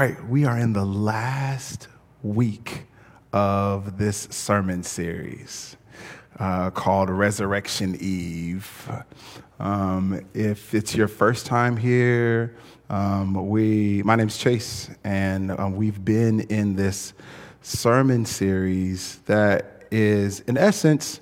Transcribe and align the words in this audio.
right, 0.00 0.28
we 0.30 0.46
are 0.46 0.56
in 0.56 0.72
the 0.72 0.86
last 0.86 1.86
week 2.22 2.84
of 3.34 3.98
this 3.98 4.28
sermon 4.30 4.82
series 4.82 5.76
uh, 6.38 6.70
called 6.70 7.10
Resurrection 7.10 7.94
Eve. 8.00 8.90
Um, 9.58 10.24
if 10.32 10.72
it's 10.72 10.94
your 10.94 11.06
first 11.06 11.44
time 11.44 11.76
here, 11.76 12.56
um, 12.88 13.46
we, 13.50 14.02
my 14.02 14.16
name's 14.16 14.38
Chase, 14.38 14.88
and 15.04 15.50
uh, 15.50 15.68
we've 15.70 16.02
been 16.02 16.40
in 16.48 16.76
this 16.76 17.12
sermon 17.60 18.24
series 18.24 19.18
that 19.26 19.84
is, 19.90 20.40
in 20.40 20.56
essence, 20.56 21.20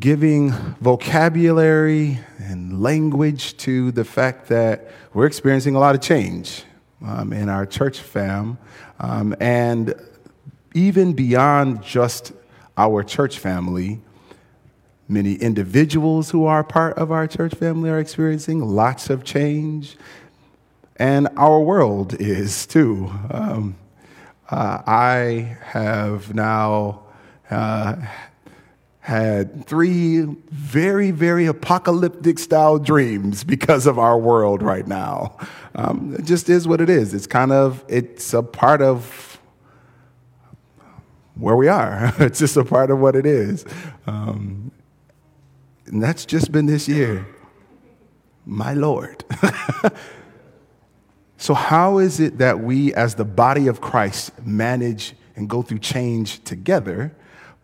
giving 0.00 0.50
vocabulary 0.80 2.18
and 2.40 2.82
language 2.82 3.56
to 3.58 3.92
the 3.92 4.04
fact 4.04 4.48
that 4.48 4.90
we're 5.14 5.26
experiencing 5.26 5.76
a 5.76 5.78
lot 5.78 5.94
of 5.94 6.00
change 6.00 6.64
um, 7.04 7.32
in 7.32 7.48
our 7.48 7.66
church 7.66 8.00
fam. 8.00 8.58
Um, 8.98 9.34
and 9.40 9.94
even 10.74 11.12
beyond 11.12 11.82
just 11.82 12.32
our 12.76 13.02
church 13.02 13.38
family, 13.38 14.00
many 15.08 15.34
individuals 15.34 16.30
who 16.30 16.46
are 16.46 16.64
part 16.64 16.96
of 16.98 17.10
our 17.10 17.26
church 17.26 17.54
family 17.54 17.90
are 17.90 17.98
experiencing 17.98 18.60
lots 18.60 19.10
of 19.10 19.24
change. 19.24 19.96
And 20.96 21.28
our 21.36 21.60
world 21.60 22.14
is 22.20 22.66
too. 22.66 23.10
Um, 23.30 23.76
uh, 24.50 24.82
I 24.86 25.56
have 25.62 26.34
now 26.34 27.02
uh, 27.50 27.96
had 29.06 29.64
three 29.66 30.22
very, 30.50 31.12
very 31.12 31.46
apocalyptic 31.46 32.40
style 32.40 32.76
dreams 32.76 33.44
because 33.44 33.86
of 33.86 34.00
our 34.00 34.18
world 34.18 34.62
right 34.62 34.84
now. 34.84 35.36
Um, 35.76 36.16
it 36.18 36.24
just 36.24 36.48
is 36.48 36.66
what 36.66 36.80
it 36.80 36.90
is. 36.90 37.14
It's 37.14 37.28
kind 37.28 37.52
of, 37.52 37.84
it's 37.86 38.34
a 38.34 38.42
part 38.42 38.82
of 38.82 39.38
where 41.36 41.54
we 41.54 41.68
are. 41.68 42.12
it's 42.18 42.40
just 42.40 42.56
a 42.56 42.64
part 42.64 42.90
of 42.90 42.98
what 42.98 43.14
it 43.14 43.26
is. 43.26 43.64
Um, 44.08 44.72
and 45.86 46.02
that's 46.02 46.26
just 46.26 46.50
been 46.50 46.66
this 46.66 46.88
year. 46.88 47.28
My 48.44 48.74
Lord. 48.74 49.22
so, 51.36 51.54
how 51.54 51.98
is 51.98 52.18
it 52.18 52.38
that 52.38 52.58
we, 52.58 52.92
as 52.94 53.14
the 53.14 53.24
body 53.24 53.68
of 53.68 53.80
Christ, 53.80 54.32
manage 54.44 55.14
and 55.36 55.48
go 55.48 55.62
through 55.62 55.78
change 55.78 56.42
together? 56.42 57.14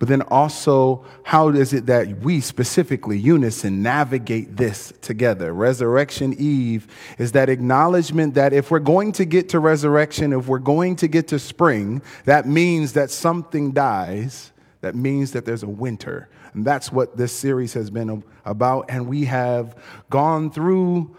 But 0.02 0.08
then 0.08 0.22
also, 0.22 1.04
how 1.22 1.50
is 1.50 1.72
it 1.72 1.86
that 1.86 2.08
we 2.22 2.40
specifically, 2.40 3.16
unison, 3.16 3.84
navigate 3.84 4.56
this 4.56 4.92
together? 5.00 5.54
Resurrection 5.54 6.34
Eve 6.40 6.88
is 7.18 7.30
that 7.30 7.48
acknowledgement 7.48 8.34
that 8.34 8.52
if 8.52 8.72
we're 8.72 8.80
going 8.80 9.12
to 9.12 9.24
get 9.24 9.50
to 9.50 9.60
resurrection, 9.60 10.32
if 10.32 10.48
we're 10.48 10.58
going 10.58 10.96
to 10.96 11.06
get 11.06 11.28
to 11.28 11.38
spring, 11.38 12.02
that 12.24 12.48
means 12.48 12.94
that 12.94 13.12
something 13.12 13.70
dies. 13.70 14.50
That 14.80 14.96
means 14.96 15.30
that 15.30 15.44
there's 15.44 15.62
a 15.62 15.68
winter. 15.68 16.28
And 16.52 16.64
that's 16.64 16.90
what 16.90 17.16
this 17.16 17.32
series 17.32 17.72
has 17.74 17.88
been 17.88 18.24
about. 18.44 18.86
And 18.88 19.06
we 19.06 19.26
have 19.26 19.76
gone 20.10 20.50
through 20.50 21.16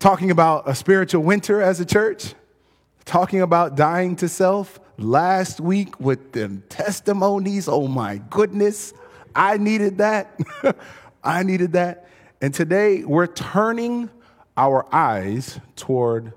talking 0.00 0.32
about 0.32 0.68
a 0.68 0.74
spiritual 0.74 1.22
winter 1.22 1.62
as 1.62 1.78
a 1.78 1.84
church, 1.84 2.34
talking 3.04 3.40
about 3.40 3.76
dying 3.76 4.16
to 4.16 4.28
self 4.28 4.80
last 4.98 5.60
week 5.60 5.98
with 6.00 6.32
them 6.32 6.62
testimonies. 6.68 7.68
Oh 7.68 7.86
my 7.86 8.18
goodness, 8.30 8.94
I 9.34 9.56
needed 9.56 9.98
that. 9.98 10.38
I 11.24 11.42
needed 11.42 11.72
that. 11.72 12.08
And 12.40 12.54
today 12.54 13.04
we're 13.04 13.26
turning 13.26 14.10
our 14.56 14.86
eyes 14.94 15.60
toward 15.74 16.32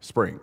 spring. 0.00 0.40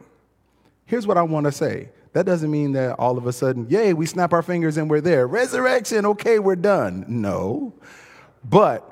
Here's 0.86 1.08
what 1.08 1.18
I 1.18 1.22
want 1.22 1.46
to 1.46 1.52
say. 1.52 1.90
That 2.14 2.26
doesn't 2.26 2.52
mean 2.52 2.74
that 2.74 3.00
all 3.00 3.18
of 3.18 3.26
a 3.26 3.32
sudden, 3.32 3.68
yay, 3.70 3.94
we 3.94 4.06
snap 4.06 4.34
our 4.34 4.42
fingers 4.42 4.76
and 4.76 4.90
we're 4.90 5.02
there. 5.02 5.28
Resurrection, 5.28 6.06
okay, 6.08 6.40
we're 6.40 6.58
done. 6.58 7.06
No. 7.08 7.74
But 8.44 8.88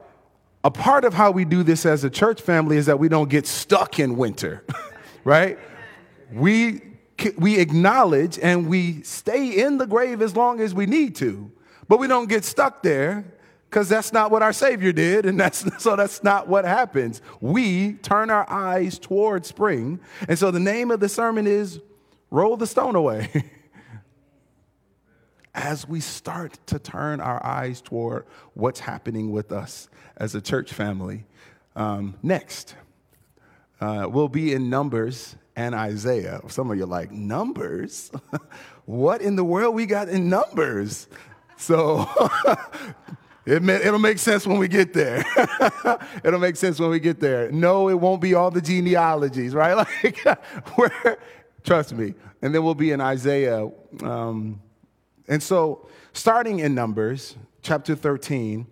a 0.63 0.71
part 0.71 1.03
of 1.03 1.13
how 1.13 1.31
we 1.31 1.43
do 1.43 1.63
this 1.63 1.85
as 1.85 2.03
a 2.03 2.09
church 2.09 2.41
family 2.41 2.77
is 2.77 2.85
that 2.85 2.99
we 2.99 3.09
don't 3.09 3.29
get 3.29 3.45
stuck 3.45 3.99
in 3.99 4.15
winter, 4.15 4.63
right? 5.25 5.59
We 6.31 6.81
we 7.37 7.59
acknowledge 7.59 8.39
and 8.39 8.67
we 8.67 9.01
stay 9.03 9.63
in 9.63 9.77
the 9.77 9.87
grave 9.87 10.21
as 10.21 10.35
long 10.35 10.59
as 10.59 10.73
we 10.73 10.85
need 10.85 11.15
to, 11.15 11.51
but 11.87 11.99
we 11.99 12.07
don't 12.07 12.29
get 12.29 12.45
stuck 12.45 12.83
there 12.83 13.25
because 13.69 13.87
that's 13.87 14.11
not 14.11 14.31
what 14.31 14.41
our 14.41 14.53
Savior 14.53 14.91
did, 14.91 15.25
and 15.25 15.39
that's 15.39 15.65
so 15.83 15.95
that's 15.95 16.23
not 16.23 16.47
what 16.47 16.65
happens. 16.65 17.21
We 17.39 17.93
turn 17.93 18.29
our 18.29 18.49
eyes 18.49 18.97
toward 18.99 19.45
spring, 19.45 19.99
and 20.27 20.37
so 20.37 20.51
the 20.51 20.59
name 20.59 20.91
of 20.91 20.99
the 20.99 21.09
sermon 21.09 21.47
is 21.47 21.79
"Roll 22.31 22.57
the 22.57 22.67
Stone 22.67 22.95
Away." 22.95 23.29
as 25.55 25.87
we 25.87 25.99
start 25.99 26.57
to 26.67 26.79
turn 26.79 27.19
our 27.19 27.43
eyes 27.45 27.81
toward 27.81 28.25
what's 28.53 28.79
happening 28.79 29.31
with 29.31 29.51
us 29.51 29.89
as 30.15 30.35
a 30.35 30.41
church 30.41 30.71
family. 30.71 31.25
Um, 31.75 32.15
next, 32.21 32.75
uh, 33.81 34.07
we'll 34.09 34.29
be 34.29 34.53
in 34.53 34.69
Numbers 34.69 35.35
and 35.59 35.75
Isaiah. 35.75 36.39
Some 36.47 36.71
of 36.71 36.77
you 36.77 36.85
are 36.85 36.87
like, 36.87 37.11
Numbers? 37.11 38.11
what 38.85 39.21
in 39.21 39.35
the 39.35 39.43
world 39.43 39.75
we 39.75 39.85
got 39.85 40.07
in 40.07 40.29
Numbers? 40.29 41.07
So 41.57 42.09
it 43.45 43.61
will 43.61 43.99
make 43.99 44.19
sense 44.19 44.47
when 44.47 44.57
we 44.57 44.69
get 44.69 44.93
there. 44.93 45.25
it'll 46.23 46.39
make 46.39 46.55
sense 46.55 46.79
when 46.79 46.89
we 46.89 47.01
get 47.01 47.19
there. 47.19 47.51
No, 47.51 47.89
it 47.89 47.95
won't 47.95 48.21
be 48.21 48.35
all 48.35 48.51
the 48.51 48.61
genealogies, 48.61 49.53
right? 49.53 49.73
Like, 49.73 50.17
where, 50.75 51.17
trust 51.63 51.93
me. 51.93 52.13
And 52.41 52.55
then 52.55 52.63
we'll 52.63 52.73
be 52.73 52.91
in 52.91 53.01
Isaiah. 53.01 53.69
Um, 54.01 54.61
and 55.27 55.43
so, 55.43 55.89
starting 56.13 56.59
in 56.59 56.73
Numbers, 56.73 57.35
chapter 57.61 57.95
13, 57.95 58.65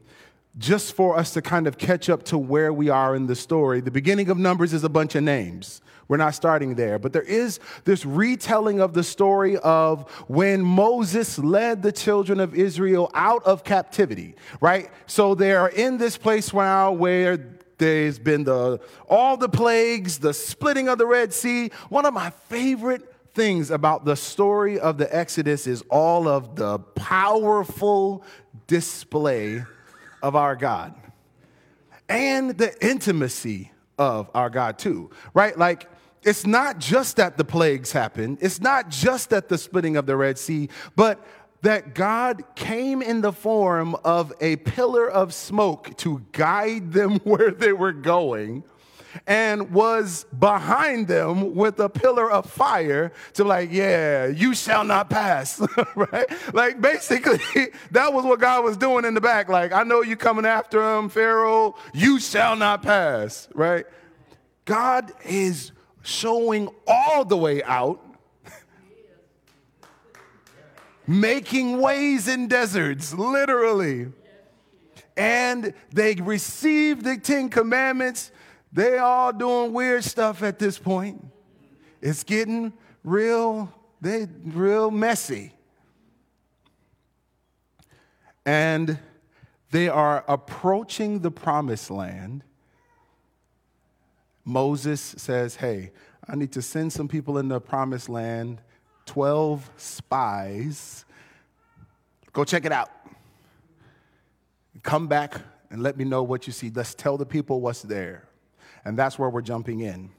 just 0.57 0.95
for 0.95 1.19
us 1.19 1.33
to 1.33 1.41
kind 1.41 1.67
of 1.67 1.77
catch 1.77 2.09
up 2.09 2.23
to 2.23 2.37
where 2.37 2.71
we 2.71 2.87
are 2.87 3.13
in 3.13 3.27
the 3.27 3.35
story, 3.35 3.81
the 3.81 3.91
beginning 3.91 4.29
of 4.29 4.37
Numbers 4.37 4.71
is 4.71 4.85
a 4.85 4.89
bunch 4.89 5.15
of 5.15 5.23
names. 5.23 5.81
We're 6.07 6.17
not 6.17 6.35
starting 6.35 6.75
there. 6.75 6.99
But 6.99 7.13
there 7.13 7.21
is 7.21 7.59
this 7.83 8.05
retelling 8.05 8.79
of 8.79 8.93
the 8.93 9.03
story 9.03 9.57
of 9.57 10.09
when 10.27 10.61
Moses 10.61 11.37
led 11.37 11.81
the 11.81 11.91
children 11.91 12.39
of 12.39 12.55
Israel 12.55 13.11
out 13.13 13.43
of 13.45 13.63
captivity, 13.63 14.35
right? 14.61 14.89
So 15.05 15.35
they 15.35 15.53
are 15.53 15.69
in 15.69 15.97
this 15.97 16.17
place 16.17 16.53
now 16.53 16.91
where 16.91 17.37
there's 17.77 18.19
been 18.19 18.43
the 18.43 18.79
all 19.07 19.37
the 19.37 19.49
plagues, 19.49 20.19
the 20.19 20.33
splitting 20.33 20.87
of 20.89 20.97
the 20.97 21.05
Red 21.05 21.33
Sea. 21.33 21.69
One 21.89 22.05
of 22.05 22.13
my 22.13 22.31
favorite 22.49 23.13
things 23.33 23.69
about 23.69 24.03
the 24.03 24.15
story 24.15 24.79
of 24.79 24.97
the 24.97 25.15
Exodus 25.15 25.67
is 25.67 25.83
all 25.89 26.27
of 26.27 26.55
the 26.55 26.79
powerful 26.79 28.23
display 28.65 29.63
of 30.23 30.35
our 30.35 30.55
God 30.55 30.95
and 32.09 32.57
the 32.57 32.73
intimacy 32.83 33.71
of 33.97 34.29
our 34.33 34.49
God, 34.49 34.79
too, 34.79 35.11
right? 35.33 35.57
Like, 35.57 35.89
it's 36.23 36.45
not 36.45 36.79
just 36.79 37.17
that 37.17 37.37
the 37.37 37.45
plagues 37.45 37.91
happened, 37.91 38.39
it's 38.41 38.61
not 38.61 38.89
just 38.89 39.29
that 39.29 39.49
the 39.49 39.57
splitting 39.57 39.97
of 39.97 40.05
the 40.05 40.15
Red 40.15 40.37
Sea, 40.37 40.69
but 40.95 41.25
that 41.61 41.95
God 41.95 42.43
came 42.55 43.01
in 43.01 43.21
the 43.21 43.33
form 43.33 43.95
of 44.03 44.31
a 44.41 44.57
pillar 44.57 45.09
of 45.09 45.33
smoke 45.33 45.95
to 45.97 46.23
guide 46.31 46.91
them 46.91 47.19
where 47.23 47.51
they 47.51 47.73
were 47.73 47.93
going 47.93 48.63
and 49.25 49.71
was 49.71 50.25
behind 50.37 51.07
them 51.07 51.55
with 51.55 51.79
a 51.79 51.89
pillar 51.89 52.29
of 52.29 52.49
fire 52.49 53.11
to 53.33 53.43
like, 53.43 53.71
yeah, 53.71 54.27
you 54.27 54.53
shall 54.53 54.83
not 54.83 55.09
pass, 55.09 55.59
right? 55.95 56.27
Like 56.53 56.81
basically, 56.81 57.39
that 57.91 58.13
was 58.13 58.25
what 58.25 58.39
God 58.39 58.63
was 58.63 58.77
doing 58.77 59.05
in 59.05 59.13
the 59.13 59.21
back. 59.21 59.49
Like, 59.49 59.73
I 59.73 59.83
know 59.83 60.03
you 60.03 60.15
coming 60.15 60.45
after 60.45 60.97
him, 60.97 61.09
Pharaoh, 61.09 61.75
you 61.93 62.19
shall 62.19 62.55
not 62.55 62.83
pass, 62.83 63.47
right? 63.55 63.85
God 64.65 65.11
is 65.25 65.71
showing 66.07 66.69
all 66.87 67.25
the 67.25 67.35
way 67.35 67.61
out, 67.63 68.01
making 71.05 71.81
ways 71.81 72.29
in 72.29 72.47
deserts, 72.47 73.13
literally. 73.13 74.07
And 75.17 75.73
they 75.91 76.15
received 76.15 77.03
the 77.03 77.17
Ten 77.17 77.49
Commandments. 77.49 78.31
They 78.71 78.97
all 78.97 79.33
doing 79.33 79.73
weird 79.73 80.03
stuff 80.05 80.43
at 80.43 80.59
this 80.59 80.79
point. 80.79 81.25
It's 82.01 82.23
getting 82.23 82.71
real, 83.03 83.73
they 83.99 84.27
real 84.45 84.91
messy. 84.91 85.51
And 88.45 88.97
they 89.71 89.89
are 89.89 90.23
approaching 90.29 91.19
the 91.19 91.31
promised 91.31 91.91
land 91.91 92.43
Moses 94.47 95.01
says, 95.17 95.57
Hey, 95.57 95.91
I 96.25 96.35
need 96.35 96.53
to 96.53 96.61
send 96.61 96.93
some 96.93 97.09
people 97.09 97.37
in 97.37 97.49
the 97.49 97.59
promised 97.59 98.07
land, 98.07 98.61
12 99.05 99.69
spies. 99.75 101.03
Go 102.31 102.45
check 102.45 102.63
it 102.63 102.71
out. 102.71 102.89
Come 104.83 105.07
back 105.07 105.41
and 105.69 105.83
let 105.83 105.97
me 105.97 106.05
know 106.05 106.23
what 106.23 106.47
you 106.47 106.53
see. 106.53 106.71
Let's 106.73 106.95
tell 106.95 107.17
the 107.17 107.25
people 107.25 107.59
what's 107.59 107.81
there. 107.81 108.25
And 108.85 108.97
that's 108.97 109.19
where 109.19 109.29
we're 109.29 109.41
jumping 109.41 109.81
in. 109.81 110.11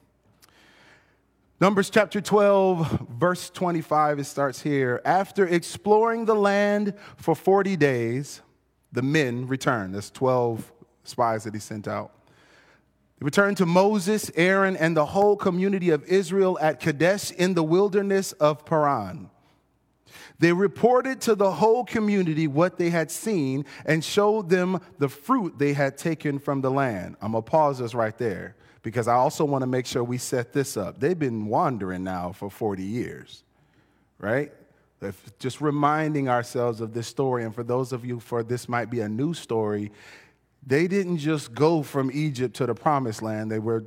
Numbers 1.59 1.89
chapter 1.89 2.21
12, 2.21 3.09
verse 3.09 3.49
25, 3.49 4.19
it 4.19 4.25
starts 4.25 4.61
here. 4.61 5.01
After 5.07 5.47
exploring 5.47 6.27
the 6.27 6.35
land 6.35 6.93
for 7.17 7.35
40 7.35 7.77
days, 7.77 8.43
the 8.93 9.03
men 9.03 9.47
returned. 9.47 9.95
That's 9.95 10.11
12 10.11 10.71
spies 11.05 11.45
that 11.45 11.55
he 11.55 11.61
sent 11.61 11.89
out. 11.89 12.13
They 13.19 13.25
returned 13.25 13.57
to 13.59 13.67
Moses, 13.67 14.31
Aaron, 14.37 14.77
and 14.77 14.97
the 14.97 15.07
whole 15.07 15.37
community 15.37 15.91
of 15.91 16.05
Israel 16.05 16.59
at 16.61 16.81
Kadesh 16.81 17.31
in 17.33 17.55
the 17.55 17.65
wilderness 17.65 18.33
of 18.33 18.65
Paran. 18.65 19.31
They 20.39 20.53
reported 20.53 21.21
to 21.23 21.35
the 21.35 21.51
whole 21.51 21.85
community 21.85 22.47
what 22.47 22.79
they 22.79 22.91
had 22.91 23.11
seen 23.11 23.65
and 23.85 24.05
showed 24.05 24.49
them 24.49 24.81
the 24.99 25.09
fruit 25.09 25.59
they 25.59 25.73
had 25.73 25.99
taken 25.99 26.39
from 26.39 26.61
the 26.61 26.71
land. 26.71 27.17
I'm 27.21 27.33
going 27.33 27.43
to 27.43 27.51
pause 27.51 27.79
this 27.79 27.95
right 27.95 28.17
there 28.17 28.55
because 28.83 29.09
I 29.09 29.15
also 29.15 29.45
want 29.45 29.63
to 29.63 29.67
make 29.67 29.87
sure 29.87 30.05
we 30.05 30.19
set 30.19 30.53
this 30.53 30.77
up. 30.77 31.01
They've 31.01 31.19
been 31.19 31.47
wandering 31.47 32.05
now 32.05 32.33
for 32.33 32.51
40 32.51 32.85
years, 32.85 33.43
right? 34.19 34.53
If 35.01 35.39
just 35.39 35.61
reminding 35.61 36.29
ourselves 36.29 36.81
of 36.81 36.95
this 36.95 37.09
story, 37.09 37.45
and 37.45 37.55
for 37.55 37.65
those 37.65 37.93
of 37.93 38.05
you 38.05 38.21
for 38.21 38.43
this 38.43 38.69
might 38.69 38.91
be 38.91 39.01
a 39.01 39.09
new 39.09 39.35
story, 39.35 39.91
they 40.67 40.87
didn't 40.87 41.19
just 41.19 41.55
go 41.55 41.83
from 41.83 42.11
Egypt 42.13 42.57
to 42.57 42.67
the 42.67 42.75
promised 42.75 43.23
land. 43.23 43.51
They 43.51 43.59
were 43.59 43.83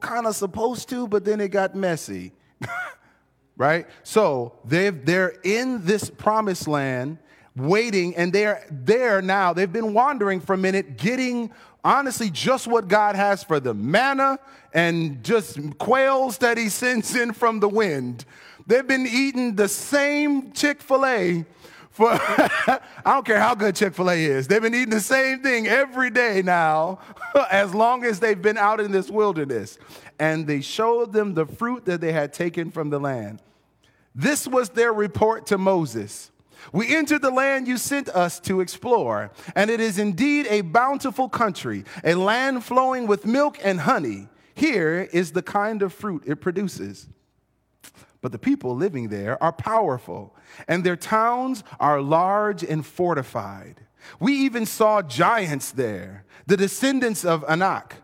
kind 0.00 0.26
of 0.26 0.36
supposed 0.36 0.88
to, 0.90 1.08
but 1.08 1.24
then 1.24 1.40
it 1.40 1.48
got 1.48 1.74
messy. 1.74 2.32
right? 3.56 3.86
So 4.02 4.52
they've, 4.64 5.04
they're 5.04 5.34
in 5.44 5.84
this 5.84 6.10
promised 6.10 6.68
land 6.68 7.18
waiting, 7.56 8.14
and 8.16 8.32
they're 8.32 8.66
there 8.70 9.22
now. 9.22 9.52
They've 9.52 9.72
been 9.72 9.94
wandering 9.94 10.40
for 10.40 10.52
a 10.52 10.58
minute, 10.58 10.98
getting 10.98 11.50
honestly 11.82 12.28
just 12.30 12.66
what 12.66 12.88
God 12.88 13.16
has 13.16 13.42
for 13.42 13.60
them 13.60 13.90
manna 13.90 14.38
and 14.74 15.24
just 15.24 15.78
quails 15.78 16.38
that 16.38 16.58
He 16.58 16.68
sends 16.68 17.14
in 17.16 17.32
from 17.32 17.60
the 17.60 17.68
wind. 17.68 18.24
They've 18.66 18.86
been 18.86 19.06
eating 19.06 19.54
the 19.54 19.68
same 19.68 20.52
Chick 20.52 20.82
fil 20.82 21.06
A 21.06 21.46
for 21.96 22.10
I 22.12 22.80
don't 23.06 23.24
care 23.24 23.40
how 23.40 23.54
good 23.54 23.74
Chick 23.74 23.94
fil 23.94 24.10
A 24.10 24.22
is. 24.22 24.46
They've 24.46 24.60
been 24.60 24.74
eating 24.74 24.90
the 24.90 25.00
same 25.00 25.40
thing 25.42 25.66
every 25.66 26.10
day 26.10 26.42
now, 26.42 26.98
as 27.50 27.74
long 27.74 28.04
as 28.04 28.20
they've 28.20 28.40
been 28.40 28.58
out 28.58 28.80
in 28.80 28.92
this 28.92 29.10
wilderness. 29.10 29.78
And 30.18 30.46
they 30.46 30.60
showed 30.60 31.14
them 31.14 31.32
the 31.32 31.46
fruit 31.46 31.86
that 31.86 32.02
they 32.02 32.12
had 32.12 32.34
taken 32.34 32.70
from 32.70 32.90
the 32.90 33.00
land. 33.00 33.40
This 34.14 34.46
was 34.46 34.68
their 34.68 34.92
report 34.92 35.46
to 35.46 35.56
Moses. 35.56 36.30
We 36.70 36.94
entered 36.94 37.22
the 37.22 37.30
land 37.30 37.66
you 37.66 37.78
sent 37.78 38.10
us 38.10 38.40
to 38.40 38.60
explore, 38.60 39.30
and 39.54 39.70
it 39.70 39.80
is 39.80 39.98
indeed 39.98 40.46
a 40.50 40.60
bountiful 40.60 41.30
country, 41.30 41.84
a 42.04 42.14
land 42.14 42.62
flowing 42.62 43.06
with 43.06 43.24
milk 43.24 43.58
and 43.62 43.80
honey. 43.80 44.28
Here 44.54 45.08
is 45.12 45.32
the 45.32 45.42
kind 45.42 45.80
of 45.80 45.94
fruit 45.94 46.24
it 46.26 46.42
produces. 46.42 47.08
But 48.20 48.32
the 48.32 48.38
people 48.38 48.76
living 48.76 49.08
there 49.08 49.42
are 49.42 49.52
powerful, 49.52 50.35
and 50.68 50.84
their 50.84 50.96
towns 50.96 51.64
are 51.78 52.00
large 52.00 52.62
and 52.62 52.84
fortified. 52.84 53.80
We 54.20 54.34
even 54.34 54.66
saw 54.66 55.02
giants 55.02 55.72
there, 55.72 56.24
the 56.46 56.56
descendants 56.56 57.24
of 57.24 57.44
Anak. 57.48 57.96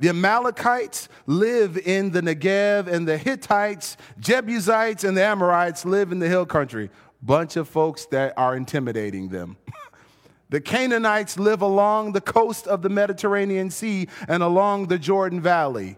The 0.00 0.10
Amalekites 0.10 1.08
live 1.26 1.76
in 1.76 2.12
the 2.12 2.20
Negev, 2.20 2.86
and 2.86 3.06
the 3.06 3.18
Hittites, 3.18 3.96
Jebusites, 4.20 5.02
and 5.02 5.16
the 5.16 5.24
Amorites 5.24 5.84
live 5.84 6.12
in 6.12 6.20
the 6.20 6.28
hill 6.28 6.46
country. 6.46 6.88
Bunch 7.20 7.56
of 7.56 7.68
folks 7.68 8.06
that 8.06 8.32
are 8.36 8.54
intimidating 8.54 9.28
them. 9.28 9.56
the 10.50 10.60
Canaanites 10.60 11.36
live 11.36 11.62
along 11.62 12.12
the 12.12 12.20
coast 12.20 12.68
of 12.68 12.82
the 12.82 12.88
Mediterranean 12.88 13.70
Sea 13.70 14.06
and 14.28 14.42
along 14.42 14.86
the 14.86 14.98
Jordan 15.00 15.40
Valley 15.40 15.96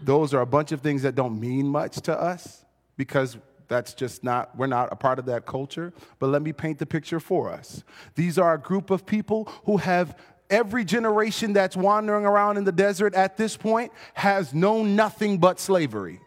those 0.00 0.34
are 0.34 0.40
a 0.40 0.46
bunch 0.46 0.72
of 0.72 0.80
things 0.80 1.02
that 1.02 1.14
don't 1.14 1.38
mean 1.38 1.68
much 1.68 1.96
to 2.02 2.18
us 2.18 2.64
because 2.96 3.36
that's 3.68 3.94
just 3.94 4.24
not, 4.24 4.56
we're 4.56 4.66
not 4.66 4.92
a 4.92 4.96
part 4.96 5.18
of 5.18 5.26
that 5.26 5.46
culture. 5.46 5.92
But 6.18 6.28
let 6.28 6.42
me 6.42 6.52
paint 6.52 6.78
the 6.78 6.86
picture 6.86 7.20
for 7.20 7.50
us. 7.50 7.84
These 8.14 8.38
are 8.38 8.54
a 8.54 8.58
group 8.58 8.90
of 8.90 9.06
people 9.06 9.50
who 9.64 9.76
have 9.76 10.16
every 10.50 10.84
generation 10.84 11.52
that's 11.52 11.76
wandering 11.76 12.24
around 12.24 12.56
in 12.56 12.64
the 12.64 12.72
desert 12.72 13.14
at 13.14 13.36
this 13.36 13.56
point 13.56 13.92
has 14.14 14.54
known 14.54 14.96
nothing 14.96 15.38
but 15.38 15.60
slavery. 15.60 16.20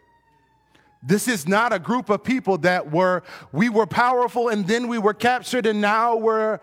This 1.04 1.28
is 1.28 1.48
not 1.48 1.74
a 1.74 1.80
group 1.80 2.10
of 2.10 2.24
people 2.24 2.60
that 2.60 2.92
were, 2.92 3.24
we 3.52 3.70
were 3.70 3.88
powerful 3.88 4.50
and 4.50 4.68
then 4.68 4.88
we 4.88 5.00
were 5.00 5.16
captured 5.16 5.66
and 5.66 5.82
now 5.82 6.16
we're 6.16 6.60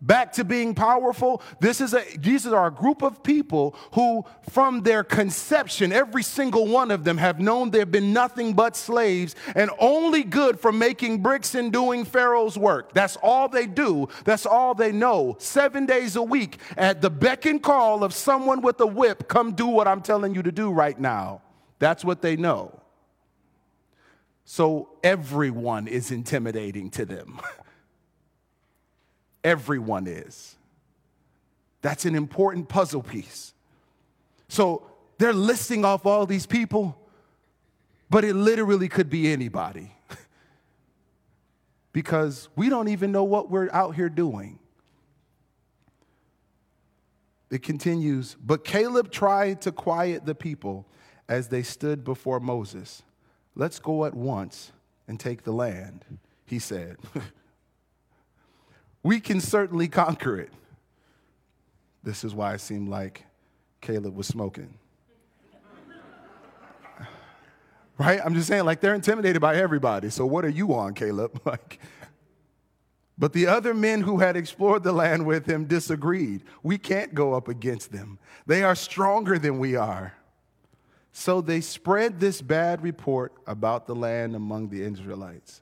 back 0.00 0.32
to 0.32 0.44
being 0.44 0.74
powerful. 0.74 1.42
This 1.60 1.80
is 1.80 1.94
a, 1.94 2.04
these 2.18 2.46
are 2.46 2.66
a 2.66 2.70
group 2.70 3.02
of 3.02 3.22
people 3.22 3.76
who, 3.92 4.24
from 4.50 4.82
their 4.82 5.04
conception, 5.04 5.92
every 5.92 6.22
single 6.22 6.66
one 6.66 6.90
of 6.90 7.04
them 7.04 7.18
have 7.18 7.38
known 7.38 7.70
they've 7.70 7.90
been 7.90 8.12
nothing 8.12 8.54
but 8.54 8.76
slaves 8.76 9.34
and 9.54 9.70
only 9.78 10.22
good 10.22 10.58
for 10.58 10.72
making 10.72 11.22
bricks 11.22 11.54
and 11.54 11.72
doing 11.72 12.04
Pharaoh's 12.04 12.56
work. 12.56 12.92
That's 12.92 13.16
all 13.16 13.48
they 13.48 13.66
do. 13.66 14.08
That's 14.24 14.46
all 14.46 14.74
they 14.74 14.92
know. 14.92 15.36
Seven 15.38 15.86
days 15.86 16.16
a 16.16 16.22
week, 16.22 16.58
at 16.76 17.02
the 17.02 17.10
beck 17.10 17.44
and 17.46 17.62
call 17.62 18.02
of 18.02 18.14
someone 18.14 18.62
with 18.62 18.80
a 18.80 18.86
whip, 18.86 19.28
come 19.28 19.52
do 19.52 19.66
what 19.66 19.86
I'm 19.86 20.00
telling 20.00 20.34
you 20.34 20.42
to 20.42 20.52
do 20.52 20.70
right 20.70 20.98
now. 20.98 21.42
That's 21.78 22.04
what 22.04 22.22
they 22.22 22.36
know. 22.36 22.80
So 24.44 24.88
everyone 25.04 25.86
is 25.86 26.10
intimidating 26.10 26.90
to 26.90 27.04
them. 27.04 27.40
Everyone 29.42 30.06
is. 30.06 30.56
That's 31.82 32.04
an 32.04 32.14
important 32.14 32.68
puzzle 32.68 33.02
piece. 33.02 33.54
So 34.48 34.86
they're 35.18 35.32
listing 35.32 35.84
off 35.84 36.06
all 36.06 36.26
these 36.26 36.46
people, 36.46 36.98
but 38.10 38.24
it 38.24 38.34
literally 38.34 38.88
could 38.88 39.08
be 39.08 39.32
anybody. 39.32 39.92
because 41.92 42.48
we 42.56 42.68
don't 42.68 42.88
even 42.88 43.12
know 43.12 43.24
what 43.24 43.50
we're 43.50 43.70
out 43.72 43.94
here 43.94 44.08
doing. 44.08 44.58
It 47.50 47.62
continues, 47.62 48.36
but 48.40 48.64
Caleb 48.64 49.10
tried 49.10 49.60
to 49.62 49.72
quiet 49.72 50.24
the 50.24 50.34
people 50.34 50.86
as 51.28 51.48
they 51.48 51.62
stood 51.62 52.04
before 52.04 52.40
Moses. 52.40 53.02
Let's 53.56 53.78
go 53.78 54.04
at 54.04 54.14
once 54.14 54.72
and 55.08 55.18
take 55.18 55.42
the 55.42 55.52
land, 55.52 56.04
he 56.46 56.58
said. 56.58 56.96
we 59.02 59.20
can 59.20 59.40
certainly 59.40 59.88
conquer 59.88 60.38
it. 60.38 60.52
This 62.02 62.24
is 62.24 62.34
why 62.34 62.54
it 62.54 62.60
seemed 62.60 62.88
like 62.88 63.24
Caleb 63.80 64.16
was 64.16 64.26
smoking. 64.26 64.74
right? 67.98 68.20
I'm 68.24 68.34
just 68.34 68.48
saying, 68.48 68.64
like, 68.64 68.80
they're 68.80 68.94
intimidated 68.94 69.40
by 69.40 69.56
everybody. 69.56 70.10
So, 70.10 70.24
what 70.26 70.44
are 70.44 70.50
you 70.50 70.74
on, 70.74 70.94
Caleb? 70.94 71.40
like, 71.46 71.78
but 73.18 73.34
the 73.34 73.46
other 73.46 73.74
men 73.74 74.00
who 74.00 74.18
had 74.18 74.34
explored 74.34 74.82
the 74.82 74.92
land 74.92 75.26
with 75.26 75.44
him 75.44 75.66
disagreed. 75.66 76.42
We 76.62 76.78
can't 76.78 77.14
go 77.14 77.34
up 77.34 77.48
against 77.48 77.92
them, 77.92 78.18
they 78.46 78.62
are 78.62 78.74
stronger 78.74 79.38
than 79.38 79.58
we 79.58 79.76
are. 79.76 80.14
So 81.12 81.40
they 81.40 81.60
spread 81.60 82.20
this 82.20 82.40
bad 82.40 82.82
report 82.82 83.32
about 83.46 83.86
the 83.86 83.96
land 83.96 84.36
among 84.36 84.68
the 84.68 84.82
Israelites. 84.82 85.60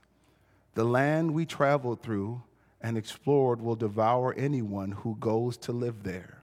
The 0.74 0.84
land 0.84 1.32
we 1.32 1.46
traveled 1.46 2.02
through 2.02 2.42
and 2.80 2.96
explored 2.96 3.60
will 3.60 3.76
devour 3.76 4.34
anyone 4.34 4.92
who 4.92 5.16
goes 5.16 5.56
to 5.58 5.72
live 5.72 6.02
there. 6.02 6.42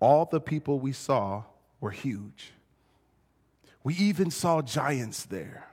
All 0.00 0.26
the 0.26 0.40
people 0.40 0.78
we 0.78 0.92
saw 0.92 1.44
were 1.80 1.90
huge. 1.90 2.52
We 3.82 3.94
even 3.94 4.30
saw 4.30 4.62
giants 4.62 5.24
there, 5.24 5.68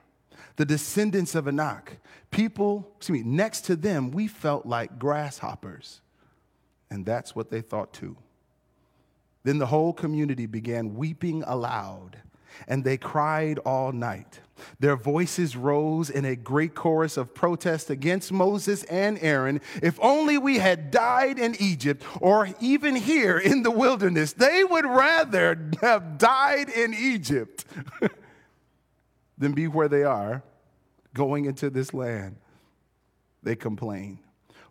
the 0.56 0.64
descendants 0.64 1.34
of 1.34 1.46
Anak. 1.46 1.98
People, 2.30 2.90
excuse 2.96 3.24
me, 3.24 3.30
next 3.30 3.62
to 3.62 3.76
them, 3.76 4.10
we 4.10 4.28
felt 4.28 4.66
like 4.66 4.98
grasshoppers. 4.98 6.00
And 6.90 7.06
that's 7.06 7.34
what 7.34 7.50
they 7.50 7.62
thought 7.62 7.92
too. 7.92 8.16
Then 9.44 9.58
the 9.58 9.66
whole 9.66 9.92
community 9.92 10.46
began 10.46 10.94
weeping 10.94 11.42
aloud 11.44 12.18
and 12.68 12.84
they 12.84 12.96
cried 12.96 13.58
all 13.58 13.92
night. 13.92 14.40
Their 14.78 14.96
voices 14.96 15.56
rose 15.56 16.10
in 16.10 16.24
a 16.24 16.36
great 16.36 16.74
chorus 16.74 17.16
of 17.16 17.34
protest 17.34 17.90
against 17.90 18.32
Moses 18.32 18.84
and 18.84 19.18
Aaron. 19.20 19.60
If 19.82 19.98
only 20.00 20.38
we 20.38 20.58
had 20.58 20.90
died 20.90 21.38
in 21.38 21.56
Egypt 21.60 22.04
or 22.20 22.48
even 22.60 22.96
here 22.96 23.38
in 23.38 23.62
the 23.62 23.70
wilderness. 23.70 24.32
They 24.32 24.64
would 24.64 24.86
rather 24.86 25.70
have 25.80 26.18
died 26.18 26.68
in 26.68 26.94
Egypt 26.94 27.64
than 29.38 29.52
be 29.52 29.68
where 29.68 29.88
they 29.88 30.04
are 30.04 30.42
going 31.14 31.44
into 31.44 31.70
this 31.70 31.92
land. 31.92 32.36
They 33.42 33.56
complain. 33.56 34.20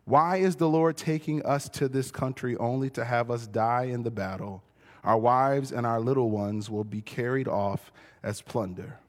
Why 0.05 0.37
is 0.37 0.55
the 0.55 0.69
Lord 0.69 0.97
taking 0.97 1.45
us 1.45 1.69
to 1.69 1.87
this 1.87 2.11
country 2.11 2.57
only 2.57 2.89
to 2.91 3.05
have 3.05 3.29
us 3.29 3.47
die 3.47 3.83
in 3.83 4.03
the 4.03 4.11
battle? 4.11 4.63
Our 5.03 5.17
wives 5.17 5.71
and 5.71 5.85
our 5.85 5.99
little 5.99 6.29
ones 6.29 6.69
will 6.69 6.83
be 6.83 7.01
carried 7.01 7.47
off 7.47 7.91
as 8.21 8.41
plunder. 8.41 8.99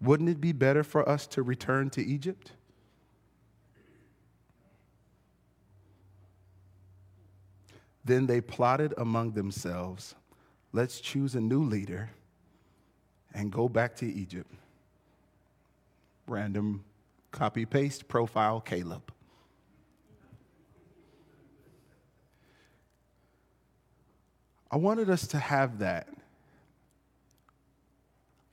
Wouldn't 0.00 0.28
it 0.28 0.40
be 0.40 0.52
better 0.52 0.82
for 0.82 1.08
us 1.08 1.26
to 1.28 1.42
return 1.42 1.90
to 1.90 2.04
Egypt? 2.04 2.52
Then 8.04 8.26
they 8.26 8.40
plotted 8.40 8.92
among 8.98 9.32
themselves 9.32 10.14
let's 10.74 11.00
choose 11.00 11.36
a 11.36 11.40
new 11.40 11.62
leader 11.62 12.10
and 13.32 13.50
go 13.50 13.68
back 13.68 13.94
to 13.96 14.06
Egypt. 14.06 14.50
Random 16.26 16.84
copy 17.30 17.64
paste 17.64 18.08
profile 18.08 18.60
Caleb. 18.60 19.12
I 24.74 24.76
wanted 24.76 25.08
us 25.08 25.28
to 25.28 25.38
have 25.38 25.78
that. 25.78 26.08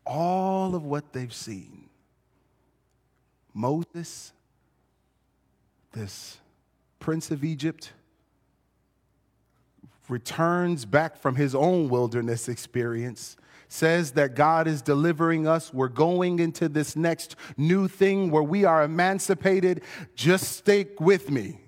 All 0.06 0.76
of 0.76 0.86
what 0.86 1.14
they've 1.14 1.34
seen. 1.34 1.90
Moses, 3.56 4.32
this 5.94 6.38
prince 7.00 7.32
of 7.32 7.44
Egypt, 7.44 7.94
returns 10.10 10.86
back 10.86 11.18
from 11.18 11.38
his 11.38 11.56
own 11.56 11.90
wilderness 11.90 12.48
experience, 12.48 13.36
says 13.68 14.12
that 14.12 14.36
God 14.36 14.68
is 14.68 14.84
delivering 14.84 15.48
us. 15.48 15.74
We're 15.74 15.88
going 15.88 16.38
into 16.38 16.70
this 16.70 16.96
next 16.96 17.36
new 17.58 17.88
thing 17.88 18.30
where 18.30 18.44
we 18.44 18.64
are 18.64 18.84
emancipated. 18.84 19.82
Just 20.14 20.56
stick 20.56 21.02
with 21.02 21.32
me. 21.32 21.62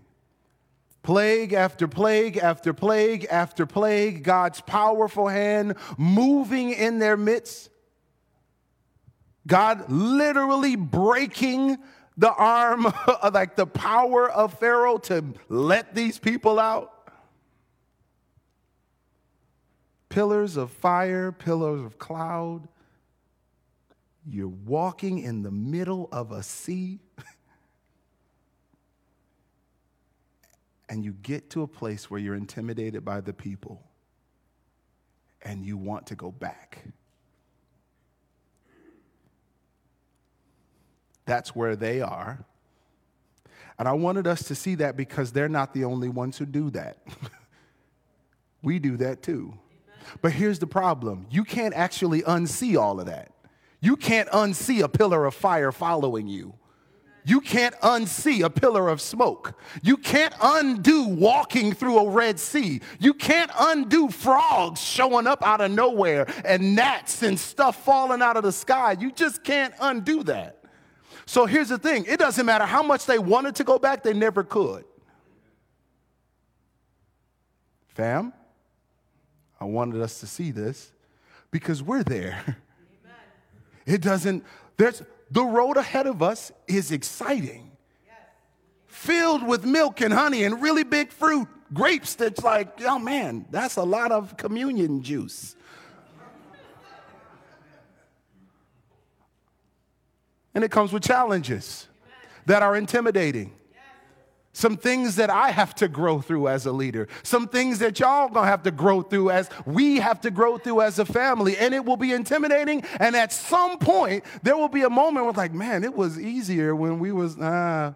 Plague 1.03 1.51
after 1.51 1.86
plague 1.86 2.38
after 2.38 2.74
plague 2.74 3.27
after 3.29 3.65
plague, 3.65 4.24
God's 4.24 4.62
powerful 4.62 5.27
hand 5.27 5.75
moving 5.98 6.72
in 6.72 7.00
their 7.00 7.17
midst. 7.17 7.69
God 9.45 9.89
literally 9.89 10.77
breaking 10.77 11.77
the 12.15 12.33
arm, 12.33 12.88
like 13.33 13.57
the 13.57 13.67
power 13.67 14.31
of 14.31 14.57
Pharaoh 14.60 14.98
to 15.00 15.25
let 15.50 15.93
these 15.93 16.19
people 16.19 16.57
out. 16.57 16.89
Pillars 20.07 20.55
of 20.55 20.72
fire, 20.72 21.33
pillars 21.33 21.81
of 21.83 21.98
cloud. 21.98 22.69
You're 24.25 24.48
walking 24.48 25.19
in 25.19 25.41
the 25.43 25.51
middle 25.51 26.07
of 26.13 26.31
a 26.31 26.43
sea. 26.43 27.01
And 30.90 31.04
you 31.04 31.13
get 31.13 31.50
to 31.52 31.63
a 31.63 31.68
place 31.68 32.10
where 32.10 32.20
you're 32.20 32.36
intimidated 32.36 33.04
by 33.06 33.22
the 33.22 33.34
people 33.34 33.82
and 35.42 35.66
you 35.66 35.78
want 35.78 36.08
to 36.08 36.16
go 36.16 36.32
back. 36.32 36.84
That's 41.25 41.56
where 41.56 41.75
they 41.75 42.02
are. 42.02 42.46
And 43.80 43.88
I 43.88 43.94
wanted 43.94 44.28
us 44.28 44.44
to 44.44 44.56
see 44.56 44.75
that 44.75 44.96
because 44.98 45.32
they're 45.32 45.50
not 45.50 45.74
the 45.74 45.86
only 45.86 46.10
ones 46.10 46.38
who 46.38 46.46
do 46.46 46.70
that. 46.72 46.98
we 48.62 48.80
do 48.80 48.98
that 48.98 49.24
too. 49.24 49.58
But 50.22 50.34
here's 50.34 50.60
the 50.60 50.68
problem 50.68 51.25
you 51.30 51.44
can't 51.44 51.74
actually 51.74 52.22
unsee 52.24 52.80
all 52.80 53.00
of 53.00 53.08
that. 53.08 53.32
You 53.80 53.96
can't 53.96 54.30
unsee 54.30 54.84
a 54.84 54.90
pillar 54.90 55.25
of 55.25 55.34
fire 55.34 55.72
following 55.72 56.28
you. 56.28 56.54
You 57.25 57.39
can't 57.42 57.75
unsee 57.82 58.44
a 58.44 58.50
pillar 58.50 58.89
of 58.89 59.00
smoke. 59.00 59.53
You 59.82 59.98
can't 59.98 60.34
undo 60.42 61.08
walking 61.08 61.74
through 61.74 62.00
a 62.00 62.10
Red 62.10 62.39
Sea. 62.39 62.82
You 63.00 63.13
can't 63.13 63.51
undo 63.58 64.10
frogs 64.10 64.82
showing 64.82 65.27
up 65.27 65.46
out 65.46 65.62
of 65.62 65.72
nowhere 65.72 66.27
and 66.44 66.75
gnats 66.75 67.24
and 67.24 67.39
stuff 67.39 67.84
falling 67.84 68.22
out 68.22 68.36
of 68.36 68.44
the 68.44 68.51
sky. 68.51 68.98
You 69.00 69.12
just 69.12 69.44
can't 69.44 69.74
undo 69.80 70.24
that. 70.24 70.60
So 71.25 71.46
here's 71.46 71.70
the 71.70 71.77
thing 71.77 72.06
it 72.08 72.20
doesn't 72.20 72.46
matter 72.46 72.65
how 72.65 72.84
much 72.84 73.06
they 73.06 73.20
wanted 73.20 73.56
to 73.56 73.63
go 73.63 73.80
back, 73.80 74.03
they 74.03 74.13
never 74.13 74.44
could. 74.44 74.84
Fam, 77.88 78.34
I 79.62 79.65
wanted 79.65 80.01
us 80.01 80.20
to 80.20 80.27
see 80.27 80.51
this 80.51 80.92
because 81.51 81.82
we're 81.82 82.03
there. 82.03 82.58
It 83.86 84.01
doesn't, 84.01 84.46
there's, 84.77 85.03
the 85.34 85.44
road 85.44 85.78
ahead 85.78 86.06
of 86.06 86.22
us 86.22 86.52
is 86.68 86.92
exciting, 86.92 87.72
filled 88.86 89.46
with 89.46 89.66
milk 89.66 90.00
and 90.00 90.13
honey 90.13 90.44
and 90.44 90.62
really 90.62 90.84
big 90.84 91.12
fruit, 91.12 91.48
grapes 91.74 92.13
that's 92.13 92.44
like, 92.44 92.80
oh 92.84 93.00
man, 93.00 93.46
that's 93.50 93.78
a 93.78 93.84
lot 93.84 94.12
of 94.12 94.38
communion 94.38 95.02
juice. 95.02 95.56
And 100.54 100.63
it 100.63 100.70
comes 100.70 100.94
with 100.94 101.02
challenges 101.02 101.88
that 102.46 102.62
are 102.62 102.75
intimidating 102.75 103.54
some 104.53 104.77
things 104.77 105.15
that 105.15 105.31
I 105.31 105.50
have 105.50 105.74
to 105.75 105.88
grow 105.88 106.22
through 106.22 106.48
as 106.48 106.67
a 106.67 106.72
leader, 106.72 107.07
some 107.24 107.48
things 107.48 107.79
that 107.79 108.00
y'all 108.00 108.29
gonna 108.29 108.48
have 108.48 108.62
to 108.63 108.72
grow 108.72 109.01
through 109.01 109.31
as 109.31 109.50
we 109.65 109.98
have 109.98 110.22
to 110.22 110.31
grow 110.31 110.60
through 110.60 110.81
as 110.81 111.00
a 111.00 111.05
family, 111.05 111.57
and 111.57 111.74
it 111.74 111.83
will 111.83 111.98
be 111.98 112.13
intimidating. 112.13 112.83
And 113.00 113.15
at 113.15 113.33
some 113.33 113.79
point, 113.79 114.24
there 114.43 114.55
will 114.55 114.69
be 114.69 114.83
a 114.83 114.91
moment 114.91 115.25
where, 115.25 115.33
like, 115.33 115.53
man, 115.53 115.83
it 115.83 115.95
was 115.95 116.19
easier 116.19 116.75
when 116.75 117.00
we 117.00 117.12
was, 117.12 117.36
ah, 117.41 117.95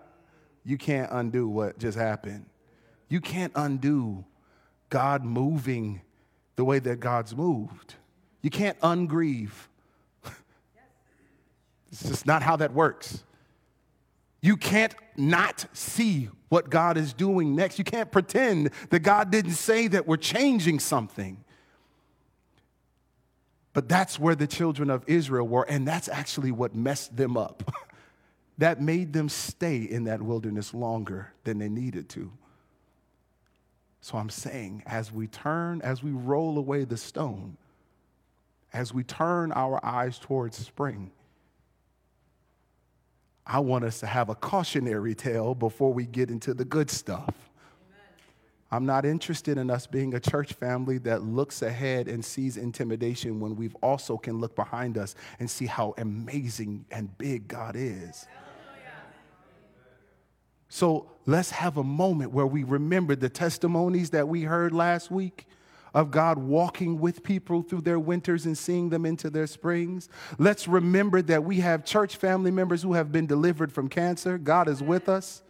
you 0.65 0.79
can't 0.79 1.11
undo 1.11 1.47
what 1.47 1.77
just 1.77 1.97
happened. 1.97 2.47
You 3.07 3.21
can't 3.21 3.53
undo 3.55 4.25
God 4.89 5.23
moving 5.23 6.01
the 6.55 6.65
way 6.65 6.79
that 6.79 6.99
God's 6.99 7.35
moved. 7.35 7.93
You 8.41 8.49
can't 8.49 8.79
ungrieve. 8.79 9.51
it's 11.91 12.03
just 12.03 12.25
not 12.25 12.41
how 12.41 12.55
that 12.55 12.73
works. 12.73 13.23
You 14.41 14.57
can't 14.57 14.95
not 15.15 15.65
see 15.73 16.29
what 16.49 16.69
God 16.69 16.97
is 16.97 17.13
doing 17.13 17.55
next. 17.55 17.77
You 17.77 17.85
can't 17.85 18.11
pretend 18.11 18.71
that 18.89 18.99
God 18.99 19.31
didn't 19.31 19.51
say 19.51 19.87
that 19.87 20.07
we're 20.07 20.17
changing 20.17 20.79
something. 20.79 21.43
But 23.73 23.87
that's 23.87 24.17
where 24.19 24.35
the 24.35 24.47
children 24.47 24.89
of 24.89 25.03
Israel 25.07 25.47
were, 25.47 25.63
and 25.63 25.87
that's 25.87 26.09
actually 26.09 26.51
what 26.51 26.73
messed 26.73 27.15
them 27.15 27.37
up. 27.37 27.75
that 28.57 28.81
made 28.81 29.13
them 29.13 29.29
stay 29.29 29.77
in 29.77 30.05
that 30.05 30.21
wilderness 30.21 30.73
longer 30.73 31.31
than 31.43 31.59
they 31.59 31.69
needed 31.69 32.09
to. 32.09 32.31
So 34.01 34.17
I'm 34.17 34.29
saying, 34.29 34.83
as 34.85 35.11
we 35.11 35.27
turn, 35.27 35.81
as 35.81 36.01
we 36.01 36.11
roll 36.11 36.57
away 36.57 36.85
the 36.85 36.97
stone, 36.97 37.57
as 38.73 38.93
we 38.93 39.03
turn 39.03 39.51
our 39.51 39.83
eyes 39.85 40.17
towards 40.17 40.57
spring, 40.57 41.11
I 43.47 43.59
want 43.59 43.85
us 43.85 44.01
to 44.01 44.05
have 44.05 44.27
a 44.27 44.35
cautionary 44.35 45.15
tale 45.15 45.55
before 45.55 45.93
we 45.93 46.05
get 46.05 46.29
into 46.29 46.53
the 46.53 46.65
good 46.65 46.89
stuff. 46.89 47.33
I'm 48.69 48.85
not 48.85 49.05
interested 49.05 49.57
in 49.57 49.71
us 49.71 49.87
being 49.87 50.13
a 50.13 50.19
church 50.19 50.51
family 50.51 50.97
that 50.99 51.23
looks 51.23 51.61
ahead 51.61 52.09
and 52.09 52.23
sees 52.23 52.57
intimidation 52.57 53.39
when 53.39 53.55
we've 53.55 53.75
also 53.75 54.17
can 54.17 54.39
look 54.39 54.57
behind 54.57 54.97
us 54.97 55.15
and 55.39 55.49
see 55.49 55.65
how 55.65 55.93
amazing 55.97 56.85
and 56.91 57.17
big 57.17 57.47
God 57.47 57.77
is. 57.77 58.27
So 60.67 61.09
let's 61.25 61.51
have 61.51 61.77
a 61.77 61.83
moment 61.83 62.31
where 62.31 62.45
we 62.45 62.65
remember 62.65 63.15
the 63.15 63.29
testimonies 63.29 64.09
that 64.09 64.27
we 64.27 64.43
heard 64.43 64.73
last 64.73 65.09
week 65.09 65.47
of 65.93 66.11
God 66.11 66.37
walking 66.37 66.99
with 66.99 67.23
people 67.23 67.61
through 67.61 67.81
their 67.81 67.99
winters 67.99 68.45
and 68.45 68.57
seeing 68.57 68.89
them 68.89 69.05
into 69.05 69.29
their 69.29 69.47
springs. 69.47 70.09
Let's 70.37 70.67
remember 70.67 71.21
that 71.23 71.43
we 71.43 71.59
have 71.59 71.85
church 71.85 72.17
family 72.17 72.51
members 72.51 72.81
who 72.81 72.93
have 72.93 73.11
been 73.11 73.27
delivered 73.27 73.71
from 73.71 73.87
cancer. 73.87 74.37
God 74.37 74.67
is 74.67 74.81
with 74.81 75.09
us. 75.09 75.41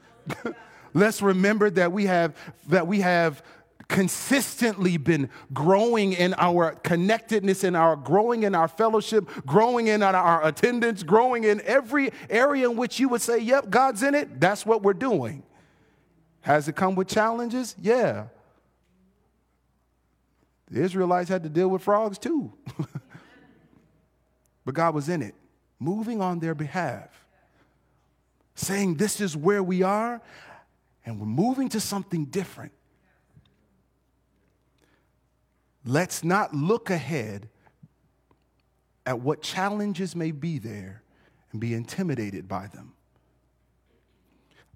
Let's 0.93 1.21
remember 1.21 1.69
that 1.71 1.91
we 1.91 2.05
have 2.05 2.35
that 2.69 2.87
we 2.87 3.01
have 3.01 3.43
consistently 3.87 4.97
been 4.97 5.29
growing 5.53 6.13
in 6.13 6.33
our 6.37 6.71
connectedness 6.71 7.63
in 7.63 7.75
our 7.75 7.95
growing 7.95 8.43
in 8.43 8.53
our 8.53 8.67
fellowship, 8.67 9.29
growing 9.45 9.87
in 9.87 10.03
our 10.03 10.45
attendance, 10.45 11.03
growing 11.03 11.45
in 11.45 11.61
every 11.61 12.11
area 12.29 12.69
in 12.69 12.75
which 12.75 12.99
you 12.99 13.09
would 13.09 13.21
say, 13.21 13.37
"Yep, 13.39 13.69
God's 13.69 14.03
in 14.03 14.15
it." 14.15 14.39
That's 14.39 14.65
what 14.65 14.83
we're 14.83 14.93
doing. 14.93 15.43
Has 16.41 16.67
it 16.67 16.75
come 16.75 16.95
with 16.95 17.07
challenges? 17.07 17.75
Yeah. 17.81 18.25
The 20.69 20.81
Israelites 20.81 21.29
had 21.29 21.43
to 21.43 21.49
deal 21.49 21.69
with 21.69 21.81
frogs 21.81 22.17
too. 22.17 22.53
but 24.65 24.73
God 24.73 24.93
was 24.93 25.09
in 25.09 25.21
it, 25.21 25.35
moving 25.79 26.21
on 26.21 26.39
their 26.39 26.55
behalf, 26.55 27.09
saying, 28.55 28.95
This 28.95 29.21
is 29.21 29.35
where 29.35 29.63
we 29.63 29.81
are, 29.81 30.21
and 31.05 31.19
we're 31.19 31.25
moving 31.25 31.69
to 31.69 31.79
something 31.79 32.25
different. 32.25 32.73
Let's 35.85 36.23
not 36.23 36.53
look 36.53 36.89
ahead 36.89 37.47
at 39.05 39.21
what 39.21 39.41
challenges 39.41 40.17
may 40.17 40.31
be 40.31 40.59
there 40.59 41.01
and 41.53 41.61
be 41.61 41.73
intimidated 41.73 42.49
by 42.49 42.67
them. 42.67 42.91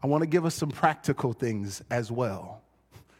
I 0.01 0.07
want 0.07 0.21
to 0.21 0.27
give 0.27 0.45
us 0.45 0.55
some 0.55 0.71
practical 0.71 1.33
things 1.33 1.81
as 1.91 2.09
well. 2.11 2.61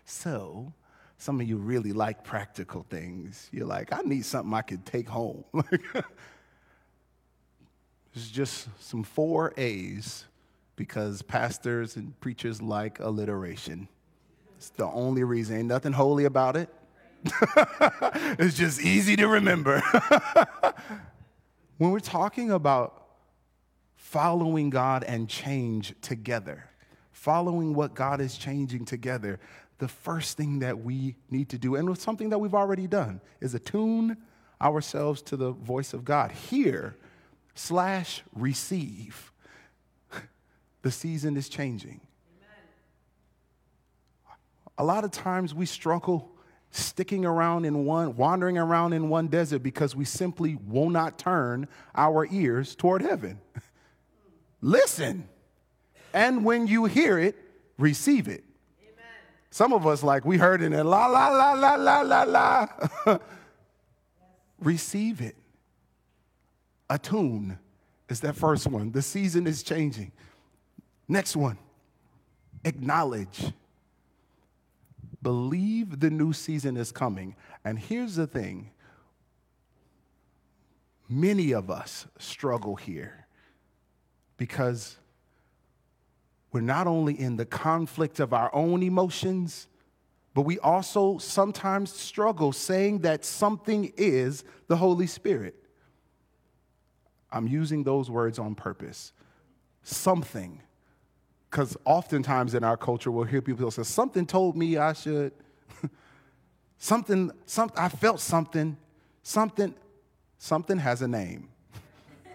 So, 0.06 0.74
some 1.22 1.40
of 1.40 1.48
you 1.48 1.56
really 1.56 1.94
like 1.94 2.24
practical 2.24 2.84
things. 2.90 3.48
You're 3.52 3.68
like, 3.68 3.94
I 3.94 4.02
need 4.02 4.26
something 4.26 4.52
I 4.56 4.64
could 4.64 4.88
take 4.88 5.08
home. 5.08 5.44
it's 8.16 8.32
just 8.32 8.68
some 8.80 9.04
four 9.04 9.54
A's 9.56 10.26
because 10.76 11.22
pastors 11.22 11.96
and 11.96 12.20
preachers 12.22 12.60
like 12.60 13.00
alliteration. 13.00 13.88
It's 14.58 14.70
the 14.70 14.88
only 14.88 15.24
reason. 15.24 15.58
Ain't 15.58 15.68
nothing 15.68 15.94
holy 15.94 16.26
about 16.26 16.56
it. 16.56 16.70
it's 18.40 18.58
just 18.58 18.82
easy 18.82 19.16
to 19.18 19.28
remember. 19.28 19.80
when 21.78 21.92
we're 21.92 22.00
talking 22.00 22.50
about 22.50 23.10
following 23.96 24.72
God 24.72 25.04
and 25.04 25.30
change 25.30 25.94
together, 26.02 26.66
following 27.12 27.76
what 27.76 27.94
God 27.94 28.22
is 28.22 28.40
changing 28.40 28.86
together, 28.86 29.40
the 29.82 29.88
first 29.88 30.38
thing 30.38 30.60
that 30.60 30.84
we 30.84 31.16
need 31.32 31.50
to 31.50 31.58
do, 31.58 31.76
and 31.76 31.90
it's 31.90 32.04
something 32.04 32.30
that 32.30 32.38
we've 32.38 32.54
already 32.54 32.86
done, 32.86 33.20
is 33.40 33.56
attune 33.56 34.16
ourselves 34.62 35.24
to 35.24 35.36
the 35.36 35.54
voice 35.54 35.92
of 35.96 36.06
God. 36.06 36.32
Hear 36.32 36.96
slash 37.56 38.24
receive. 38.34 39.34
The 40.84 40.92
season 40.92 41.38
is 41.38 41.48
changing. 41.48 42.02
Amen. 42.42 44.36
A 44.80 44.84
lot 44.84 45.04
of 45.04 45.12
times 45.12 45.54
we 45.54 45.68
struggle 45.68 46.32
sticking 46.72 47.24
around 47.24 47.66
in 47.66 47.86
one, 47.86 48.16
wandering 48.16 48.58
around 48.58 48.94
in 48.94 49.10
one 49.10 49.28
desert 49.28 49.60
because 49.60 49.96
we 49.96 50.06
simply 50.06 50.58
will 50.68 50.90
not 50.90 51.20
turn 51.20 51.68
our 51.94 52.28
ears 52.32 52.76
toward 52.76 53.02
heaven. 53.04 53.40
Listen. 54.62 55.28
And 56.14 56.44
when 56.44 56.66
you 56.66 56.86
hear 56.86 57.20
it, 57.20 57.36
receive 57.78 58.28
it. 58.28 58.44
Some 59.52 59.74
of 59.74 59.86
us, 59.86 60.02
like 60.02 60.26
we 60.26 60.38
heard 60.38 60.62
in 60.62 60.74
it 60.74 60.84
la, 60.84 61.08
la, 61.08 61.28
la, 61.28 61.54
la, 61.54 61.76
la, 61.76 62.02
la, 62.02 62.24
la. 63.06 63.18
receive 64.60 65.22
it. 65.22 65.36
Attune 66.90 67.60
is 68.10 68.22
that 68.22 68.36
first 68.36 68.68
one. 68.68 68.92
The 68.92 69.02
season 69.02 69.46
is 69.48 69.62
changing. 69.62 70.12
Next 71.08 71.36
one, 71.36 71.58
acknowledge 72.64 73.54
believe 75.22 76.00
the 76.00 76.10
new 76.10 76.34
season 76.34 76.78
is 76.78 76.92
coming. 76.92 77.36
And 77.64 77.78
here's 77.78 78.16
the 78.16 78.28
thing 78.28 78.72
many 81.08 81.52
of 81.52 81.70
us 81.70 82.08
struggle 82.18 82.76
here 82.76 83.28
because 84.38 84.98
we're 86.52 86.62
not 86.62 86.88
only 86.88 87.20
in 87.20 87.38
the 87.38 87.46
conflict 87.46 88.20
of 88.20 88.34
our 88.34 88.54
own 88.54 88.84
emotions, 88.84 89.68
but 90.34 90.42
we 90.42 90.60
also 90.60 91.18
sometimes 91.18 91.92
struggle 91.92 92.52
saying 92.52 93.00
that 93.00 93.24
something 93.24 93.92
is 93.96 94.44
the 94.68 94.76
Holy 94.76 95.08
Spirit. 95.08 95.56
I'm 97.32 97.48
using 97.48 97.84
those 97.84 98.10
words 98.10 98.40
on 98.40 98.56
purpose. 98.56 99.14
Something 99.84 100.62
because 101.50 101.76
oftentimes 101.84 102.54
in 102.54 102.64
our 102.64 102.78
culture, 102.78 103.12
we'll 103.12 103.26
hear 103.26 103.42
people 103.42 103.70
say, 103.72 103.84
Something 103.84 104.26
told 104.26 104.56
me 104.56 104.78
I 104.78 104.94
should. 104.94 105.34
something, 106.78 107.30
some, 107.46 107.70
I 107.76 107.90
felt 107.90 108.22
something. 108.22 108.78
Something, 109.22 109.76
something 110.38 110.78
has 110.78 111.02
a 111.02 111.10
name. 111.10 111.50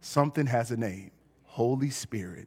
something 0.00 0.46
has 0.46 0.70
a 0.70 0.76
name 0.76 1.10
Holy 1.58 1.90
Spirit. 1.90 2.46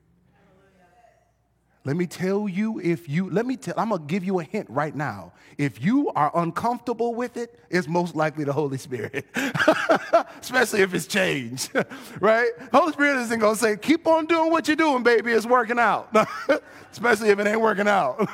Let 1.83 1.97
me 1.97 2.07
tell 2.07 2.47
you 2.47 2.79
if 2.79 3.09
you, 3.09 3.29
let 3.29 3.45
me 3.45 3.57
tell, 3.57 3.73
I'm 3.75 3.89
gonna 3.89 4.05
give 4.07 4.23
you 4.23 4.39
a 4.39 4.43
hint 4.45 4.69
right 4.69 4.95
now. 4.95 5.33
If 5.57 5.83
you 5.83 6.11
are 6.11 6.31
uncomfortable 6.33 7.13
with 7.13 7.35
it, 7.35 7.59
it's 7.69 7.89
most 7.89 8.15
likely 8.15 8.45
the 8.45 8.53
Holy 8.53 8.77
Spirit, 8.77 9.25
especially 10.39 10.79
if 10.79 10.93
it's 10.93 11.07
changed, 11.07 11.71
right? 12.21 12.51
Holy 12.71 12.93
Spirit 12.93 13.19
isn't 13.23 13.39
gonna 13.39 13.57
say, 13.57 13.75
keep 13.75 14.07
on 14.07 14.27
doing 14.27 14.49
what 14.49 14.69
you're 14.69 14.77
doing, 14.77 15.03
baby, 15.03 15.33
it's 15.33 15.45
working 15.45 15.77
out, 15.77 16.15
especially 16.93 17.31
if 17.31 17.39
it 17.39 17.47
ain't 17.47 17.59
working 17.59 17.89
out. 17.89 18.29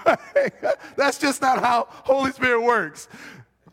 That's 0.95 1.17
just 1.17 1.41
not 1.41 1.57
how 1.57 1.87
Holy 1.89 2.31
Spirit 2.33 2.61
works. 2.61 3.07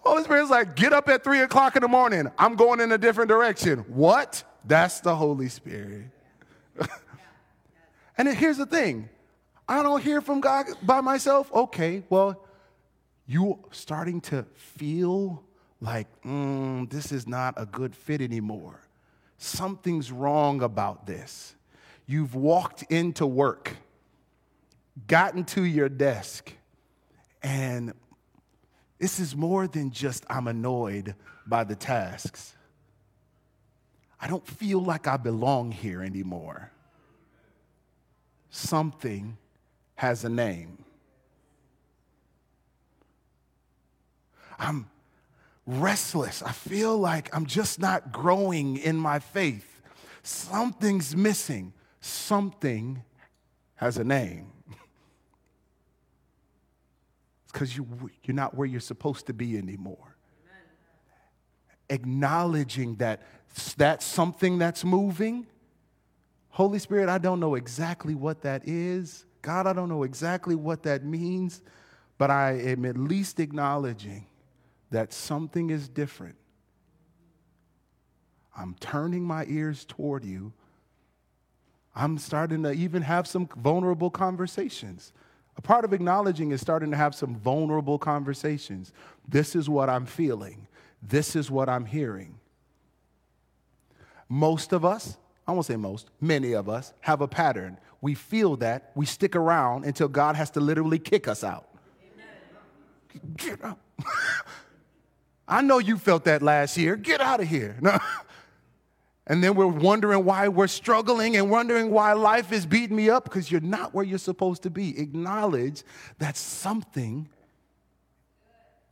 Holy 0.00 0.24
Spirit's 0.24 0.50
like, 0.50 0.74
get 0.74 0.94
up 0.94 1.10
at 1.10 1.22
three 1.22 1.40
o'clock 1.40 1.76
in 1.76 1.82
the 1.82 1.88
morning, 1.88 2.30
I'm 2.38 2.56
going 2.56 2.80
in 2.80 2.92
a 2.92 2.98
different 2.98 3.28
direction. 3.28 3.80
What? 3.88 4.42
That's 4.64 5.00
the 5.00 5.14
Holy 5.14 5.50
Spirit. 5.50 6.04
and 8.18 8.28
here's 8.28 8.58
the 8.58 8.66
thing 8.66 9.08
I 9.68 9.82
don't 9.82 10.02
hear 10.02 10.20
from 10.20 10.40
God 10.40 10.66
by 10.82 11.00
myself. 11.00 11.52
Okay, 11.52 12.02
well, 12.10 12.44
you 13.26 13.58
starting 13.70 14.20
to 14.22 14.44
feel 14.54 15.42
like, 15.80 16.06
mm, 16.22 16.88
this 16.90 17.12
is 17.12 17.26
not 17.26 17.54
a 17.56 17.66
good 17.66 17.94
fit 17.94 18.20
anymore. 18.20 18.80
Something's 19.38 20.12
wrong 20.12 20.62
about 20.62 21.06
this. 21.06 21.54
You've 22.06 22.34
walked 22.34 22.82
into 22.84 23.26
work, 23.26 23.76
gotten 25.06 25.44
to 25.44 25.64
your 25.64 25.88
desk, 25.88 26.52
and 27.42 27.94
this 28.98 29.18
is 29.18 29.34
more 29.34 29.66
than 29.66 29.90
just 29.90 30.24
I'm 30.28 30.46
annoyed 30.46 31.14
by 31.46 31.64
the 31.64 31.76
tasks. 31.76 32.54
I 34.24 34.26
don't 34.26 34.46
feel 34.46 34.80
like 34.82 35.06
I 35.06 35.18
belong 35.18 35.70
here 35.70 36.02
anymore. 36.02 36.70
Something 38.48 39.36
has 39.96 40.24
a 40.24 40.30
name. 40.30 40.82
I'm 44.58 44.88
restless. 45.66 46.42
I 46.42 46.52
feel 46.52 46.96
like 46.96 47.34
I'm 47.36 47.44
just 47.44 47.78
not 47.78 48.12
growing 48.12 48.78
in 48.78 48.96
my 48.96 49.18
faith. 49.18 49.82
Something's 50.22 51.14
missing. 51.14 51.74
Something 52.00 53.02
has 53.74 53.98
a 53.98 54.04
name. 54.04 54.52
It's 57.42 57.52
because 57.52 57.76
you, 57.76 57.86
you're 58.22 58.34
not 58.34 58.54
where 58.54 58.66
you're 58.66 58.80
supposed 58.80 59.26
to 59.26 59.34
be 59.34 59.58
anymore. 59.58 60.16
Amen. 60.46 60.62
Acknowledging 61.90 62.96
that 62.96 63.22
that's 63.76 64.04
something 64.04 64.58
that's 64.58 64.84
moving. 64.84 65.46
Holy 66.50 66.78
Spirit, 66.78 67.08
I 67.08 67.18
don't 67.18 67.40
know 67.40 67.54
exactly 67.54 68.14
what 68.14 68.42
that 68.42 68.66
is. 68.66 69.26
God, 69.42 69.66
I 69.66 69.72
don't 69.72 69.88
know 69.88 70.02
exactly 70.02 70.54
what 70.54 70.82
that 70.84 71.04
means, 71.04 71.62
but 72.18 72.30
I 72.30 72.52
am 72.52 72.84
at 72.84 72.96
least 72.96 73.40
acknowledging 73.40 74.26
that 74.90 75.12
something 75.12 75.70
is 75.70 75.88
different. 75.88 76.36
I'm 78.56 78.76
turning 78.80 79.24
my 79.24 79.44
ears 79.46 79.84
toward 79.84 80.24
you. 80.24 80.52
I'm 81.94 82.18
starting 82.18 82.62
to 82.62 82.72
even 82.72 83.02
have 83.02 83.26
some 83.26 83.48
vulnerable 83.56 84.10
conversations. 84.10 85.12
A 85.56 85.62
part 85.62 85.84
of 85.84 85.92
acknowledging 85.92 86.50
is 86.50 86.60
starting 86.60 86.90
to 86.90 86.96
have 86.96 87.14
some 87.14 87.36
vulnerable 87.36 87.98
conversations. 87.98 88.92
This 89.28 89.54
is 89.54 89.68
what 89.68 89.88
I'm 89.88 90.06
feeling. 90.06 90.66
This 91.02 91.36
is 91.36 91.50
what 91.50 91.68
I'm 91.68 91.86
hearing. 91.86 92.38
Most 94.34 94.72
of 94.72 94.84
us, 94.84 95.16
I 95.46 95.52
won't 95.52 95.64
say 95.64 95.76
most, 95.76 96.10
many 96.20 96.54
of 96.54 96.68
us 96.68 96.92
have 97.02 97.20
a 97.20 97.28
pattern. 97.28 97.78
We 98.00 98.14
feel 98.14 98.56
that, 98.56 98.90
we 98.96 99.06
stick 99.06 99.36
around 99.36 99.84
until 99.84 100.08
God 100.08 100.34
has 100.34 100.50
to 100.50 100.60
literally 100.60 100.98
kick 100.98 101.28
us 101.28 101.44
out. 101.44 101.68
Get 103.36 103.64
up. 103.64 103.78
I 105.48 105.62
know 105.62 105.78
you 105.78 105.96
felt 105.98 106.24
that 106.24 106.42
last 106.42 106.76
year. 106.76 106.96
Get 106.96 107.20
out 107.20 107.40
of 107.40 107.48
here. 107.48 107.76
No. 107.80 107.96
And 109.26 109.42
then 109.42 109.54
we're 109.54 109.66
wondering 109.66 110.22
why 110.26 110.48
we're 110.48 110.66
struggling 110.66 111.38
and 111.38 111.48
wondering 111.48 111.90
why 111.90 112.12
life 112.12 112.52
is 112.52 112.66
beating 112.66 112.94
me 112.94 113.08
up 113.08 113.24
because 113.24 113.50
you're 113.50 113.62
not 113.62 113.94
where 113.94 114.04
you're 114.04 114.18
supposed 114.18 114.64
to 114.64 114.70
be. 114.70 114.98
Acknowledge 114.98 115.82
that 116.18 116.36
something, 116.36 117.30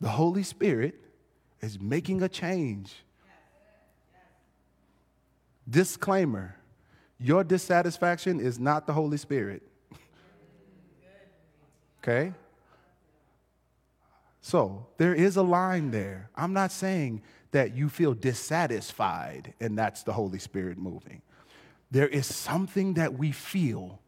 the 0.01 0.09
Holy 0.09 0.41
Spirit, 0.41 0.95
is 1.61 1.79
making 1.79 2.23
a 2.23 2.27
change. 2.29 2.95
Disclaimer 5.69 6.55
your 7.23 7.43
dissatisfaction 7.45 8.41
is 8.41 8.59
not 8.59 8.85
the 8.85 8.91
Holy 8.91 9.15
Spirit. 9.15 9.63
okay? 12.03 12.33
So 14.41 14.87
there 14.97 15.13
is 15.15 15.37
a 15.37 15.41
line 15.41 15.91
there. 15.91 16.29
I'm 16.35 16.51
not 16.51 16.73
saying 16.73 17.21
that 17.51 17.73
you 17.73 17.87
feel 17.87 18.13
dissatisfied 18.13 19.53
and 19.61 19.77
that's 19.77 20.03
the 20.03 20.11
Holy 20.11 20.37
Spirit 20.37 20.77
moving. 20.77 21.21
There 21.91 22.09
is 22.09 22.25
something 22.25 22.95
that 22.95 23.13
we 23.13 23.31
feel, 23.31 24.01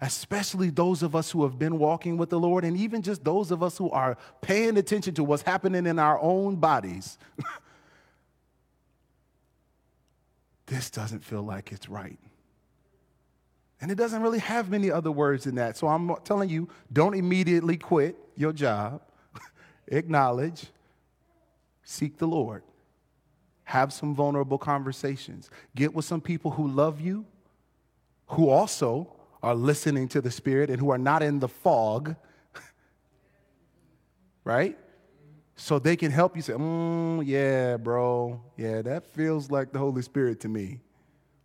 especially 0.00 0.70
those 0.70 1.02
of 1.02 1.14
us 1.14 1.30
who 1.30 1.42
have 1.42 1.58
been 1.58 1.78
walking 1.78 2.16
with 2.16 2.30
the 2.30 2.40
Lord, 2.40 2.64
and 2.64 2.74
even 2.76 3.02
just 3.02 3.22
those 3.22 3.50
of 3.50 3.62
us 3.62 3.76
who 3.76 3.90
are 3.90 4.16
paying 4.40 4.78
attention 4.78 5.12
to 5.14 5.24
what's 5.24 5.42
happening 5.42 5.84
in 5.84 5.98
our 5.98 6.18
own 6.20 6.56
bodies. 6.56 7.18
this 10.72 10.88
doesn't 10.88 11.22
feel 11.22 11.42
like 11.42 11.70
it's 11.70 11.90
right. 11.90 12.18
And 13.82 13.90
it 13.90 13.96
doesn't 13.96 14.22
really 14.22 14.38
have 14.38 14.70
many 14.70 14.90
other 14.90 15.10
words 15.10 15.44
than 15.44 15.56
that. 15.56 15.76
So 15.76 15.86
I'm 15.86 16.14
telling 16.24 16.48
you, 16.48 16.68
don't 16.90 17.14
immediately 17.14 17.76
quit 17.76 18.16
your 18.36 18.54
job. 18.54 19.02
Acknowledge, 19.88 20.66
seek 21.82 22.16
the 22.16 22.26
Lord. 22.26 22.62
Have 23.64 23.92
some 23.92 24.14
vulnerable 24.14 24.56
conversations. 24.56 25.50
Get 25.76 25.92
with 25.92 26.06
some 26.06 26.22
people 26.22 26.52
who 26.52 26.68
love 26.68 27.02
you, 27.02 27.26
who 28.28 28.48
also 28.48 29.12
are 29.42 29.54
listening 29.54 30.08
to 30.08 30.22
the 30.22 30.30
Spirit 30.30 30.70
and 30.70 30.80
who 30.80 30.90
are 30.90 30.98
not 30.98 31.22
in 31.22 31.38
the 31.38 31.48
fog. 31.48 32.16
right? 34.44 34.78
So 35.62 35.78
they 35.78 35.94
can 35.94 36.10
help 36.10 36.34
you 36.34 36.42
say, 36.42 36.54
mm, 36.54 37.22
yeah, 37.24 37.76
bro, 37.76 38.42
yeah, 38.56 38.82
that 38.82 39.06
feels 39.06 39.48
like 39.48 39.70
the 39.70 39.78
Holy 39.78 40.02
Spirit 40.02 40.40
to 40.40 40.48
me. 40.48 40.80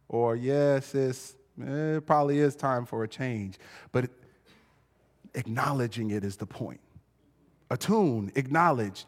Or, 0.10 0.36
yes, 0.36 0.88
sis, 0.88 1.36
it 1.62 2.04
probably 2.08 2.40
is 2.40 2.56
time 2.56 2.88
for 2.88 3.04
a 3.04 3.08
change. 3.08 3.60
But 3.92 4.10
acknowledging 5.36 6.10
it 6.10 6.24
is 6.24 6.36
the 6.36 6.48
point. 6.48 6.80
Attune, 7.70 8.32
acknowledge, 8.34 9.06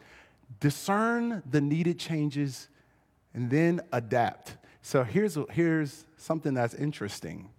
discern 0.60 1.42
the 1.44 1.60
needed 1.60 1.98
changes, 1.98 2.68
and 3.34 3.50
then 3.50 3.80
adapt. 3.92 4.58
So 4.80 5.02
here's, 5.02 5.36
here's 5.50 6.04
something 6.18 6.54
that's 6.54 6.74
interesting 6.74 7.50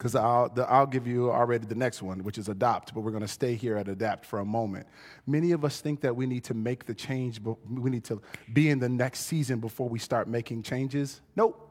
because 0.00 0.14
I'll, 0.14 0.50
I'll 0.66 0.86
give 0.86 1.06
you 1.06 1.30
already 1.30 1.66
the 1.66 1.74
next 1.74 2.00
one, 2.00 2.24
which 2.24 2.38
is 2.38 2.48
adopt, 2.48 2.94
but 2.94 3.02
we're 3.02 3.10
going 3.10 3.20
to 3.20 3.28
stay 3.28 3.54
here 3.54 3.76
at 3.76 3.86
adapt 3.86 4.24
for 4.24 4.38
a 4.38 4.44
moment. 4.46 4.86
Many 5.26 5.52
of 5.52 5.62
us 5.62 5.82
think 5.82 6.00
that 6.00 6.16
we 6.16 6.24
need 6.24 6.42
to 6.44 6.54
make 6.54 6.86
the 6.86 6.94
change, 6.94 7.44
but 7.44 7.56
we 7.70 7.90
need 7.90 8.04
to 8.04 8.22
be 8.50 8.70
in 8.70 8.78
the 8.78 8.88
next 8.88 9.26
season 9.26 9.60
before 9.60 9.90
we 9.90 9.98
start 9.98 10.26
making 10.26 10.62
changes. 10.62 11.20
Nope. 11.36 11.68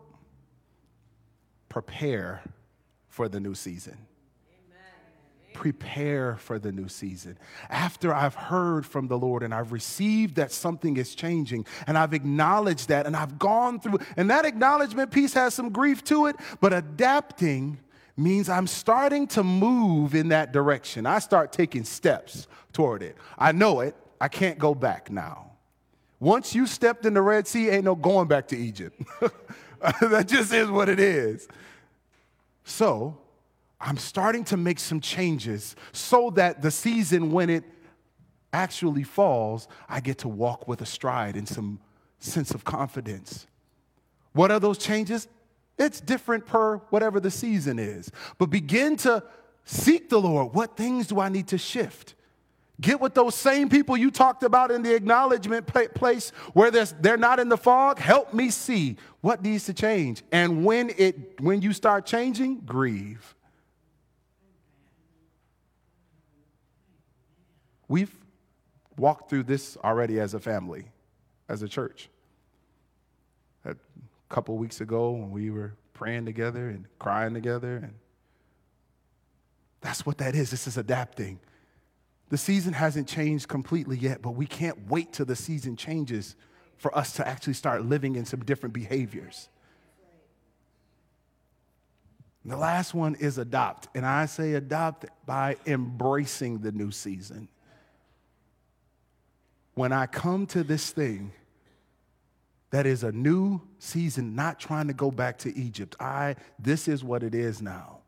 Prepare 1.69 2.43
for 3.07 3.27
the 3.27 3.39
new 3.39 3.55
season. 3.55 3.97
Prepare 5.55 6.37
for 6.37 6.59
the 6.59 6.71
new 6.71 6.87
season. 6.87 7.35
After 7.67 8.13
I've 8.13 8.35
heard 8.35 8.85
from 8.85 9.07
the 9.07 9.17
Lord 9.17 9.41
and 9.41 9.55
I've 9.55 9.71
received 9.71 10.35
that 10.35 10.51
something 10.51 10.97
is 10.97 11.15
changing 11.15 11.65
and 11.87 11.97
I've 11.97 12.13
acknowledged 12.13 12.89
that 12.89 13.07
and 13.07 13.15
I've 13.15 13.39
gone 13.39 13.79
through, 13.79 13.97
and 14.15 14.29
that 14.29 14.45
acknowledgement 14.45 15.09
piece 15.09 15.33
has 15.33 15.55
some 15.55 15.71
grief 15.71 16.03
to 16.03 16.27
it, 16.27 16.35
but 16.61 16.73
adapting 16.73 17.79
means 18.19 18.49
I'm 18.49 18.67
starting 18.67 19.27
to 19.27 19.43
move 19.43 20.13
in 20.13 20.29
that 20.29 20.51
direction. 20.51 21.05
I 21.05 21.19
start 21.19 21.51
taking 21.51 21.83
steps 21.83 22.47
toward 22.73 23.01
it. 23.01 23.17
I 23.37 23.51
know 23.51 23.79
it. 23.81 23.95
I 24.21 24.27
can't 24.27 24.59
go 24.59 24.75
back 24.75 25.09
now. 25.09 25.51
Once 26.19 26.53
you 26.53 26.67
stepped 26.67 27.05
in 27.05 27.13
the 27.13 27.21
Red 27.21 27.47
Sea, 27.47 27.69
ain't 27.69 27.85
no 27.85 27.95
going 27.95 28.27
back 28.27 28.47
to 28.49 28.57
Egypt. 28.57 29.01
that 30.01 30.27
just 30.27 30.53
is 30.53 30.69
what 30.69 30.89
it 30.89 30.99
is. 30.99 31.47
So, 32.65 33.17
I'm 33.81 33.97
starting 33.97 34.43
to 34.45 34.57
make 34.57 34.79
some 34.79 34.99
changes 34.99 35.75
so 35.93 36.31
that 36.31 36.61
the 36.61 36.69
season 36.69 37.31
when 37.31 37.49
it 37.49 37.63
actually 38.51 39.03
falls, 39.03 39.67
I 39.87 40.01
get 40.01 40.17
to 40.19 40.27
walk 40.27 40.67
with 40.67 40.81
a 40.81 40.85
stride 40.85 41.37
and 41.37 41.47
some 41.47 41.79
sense 42.19 42.51
of 42.51 42.65
confidence. 42.65 43.47
What 44.33 44.51
are 44.51 44.59
those 44.59 44.77
changes? 44.77 45.27
It's 45.79 46.01
different 46.01 46.45
per 46.45 46.77
whatever 46.89 47.21
the 47.21 47.31
season 47.31 47.79
is. 47.79 48.11
But 48.37 48.47
begin 48.47 48.97
to 48.97 49.23
seek 49.63 50.09
the 50.09 50.19
Lord. 50.19 50.53
What 50.53 50.75
things 50.75 51.07
do 51.07 51.21
I 51.21 51.29
need 51.29 51.47
to 51.47 51.57
shift? 51.57 52.15
Get 52.81 52.99
with 52.99 53.13
those 53.13 53.35
same 53.35 53.69
people 53.69 53.97
you 53.97 54.11
talked 54.11 54.43
about 54.43 54.71
in 54.71 54.83
the 54.83 54.93
acknowledgement 54.93 55.67
place 55.67 56.29
where 56.53 56.69
they're 56.69 57.17
not 57.17 57.39
in 57.39 57.49
the 57.49 57.57
fog. 57.57 57.97
Help 57.97 58.33
me 58.33 58.49
see 58.49 58.97
what 59.21 59.41
needs 59.41 59.65
to 59.65 59.73
change. 59.73 60.21
And 60.31 60.63
when, 60.65 60.91
it, 60.97 61.39
when 61.41 61.61
you 61.61 61.73
start 61.73 62.05
changing, 62.05 62.61
grieve. 62.65 63.35
We've 67.87 68.13
walked 68.97 69.29
through 69.29 69.43
this 69.43 69.77
already 69.77 70.19
as 70.19 70.33
a 70.33 70.39
family, 70.39 70.85
as 71.47 71.63
a 71.63 71.67
church 71.67 72.09
couple 74.29 74.57
weeks 74.57 74.79
ago 74.79 75.11
when 75.11 75.31
we 75.31 75.49
were 75.49 75.75
praying 75.93 76.25
together 76.25 76.69
and 76.69 76.85
crying 76.99 77.33
together. 77.33 77.77
And 77.77 77.93
that's 79.81 80.05
what 80.05 80.19
that 80.19 80.35
is. 80.35 80.51
This 80.51 80.67
is 80.67 80.77
adapting. 80.77 81.39
The 82.29 82.37
season 82.37 82.73
hasn't 82.73 83.07
changed 83.07 83.47
completely 83.47 83.97
yet, 83.97 84.21
but 84.21 84.31
we 84.31 84.45
can't 84.45 84.87
wait 84.87 85.13
till 85.13 85.25
the 85.25 85.35
season 85.35 85.75
changes 85.75 86.35
for 86.77 86.95
us 86.95 87.13
to 87.13 87.27
actually 87.27 87.53
start 87.53 87.85
living 87.85 88.15
in 88.15 88.25
some 88.25 88.41
different 88.41 88.73
behaviors. 88.73 89.49
The 92.45 92.55
last 92.55 92.93
one 92.93 93.15
is 93.15 93.37
adopt. 93.37 93.89
And 93.95 94.05
I 94.05 94.25
say 94.25 94.53
adopt 94.53 95.05
by 95.25 95.57
embracing 95.65 96.59
the 96.59 96.71
new 96.71 96.91
season. 96.91 97.49
When 99.73 99.91
I 99.91 100.05
come 100.05 100.45
to 100.47 100.63
this 100.63 100.91
thing, 100.91 101.31
that 102.71 102.85
is 102.85 103.03
a 103.03 103.11
new 103.11 103.61
season, 103.79 104.35
not 104.35 104.59
trying 104.59 104.87
to 104.87 104.93
go 104.93 105.09
back 105.09 105.37
to 105.39 105.55
Egypt. 105.57 105.95
I, 105.99 106.35
this 106.59 106.87
is 106.87 107.03
what 107.03 107.23
it 107.23 107.33
is 107.33 107.61
now. 107.61 107.99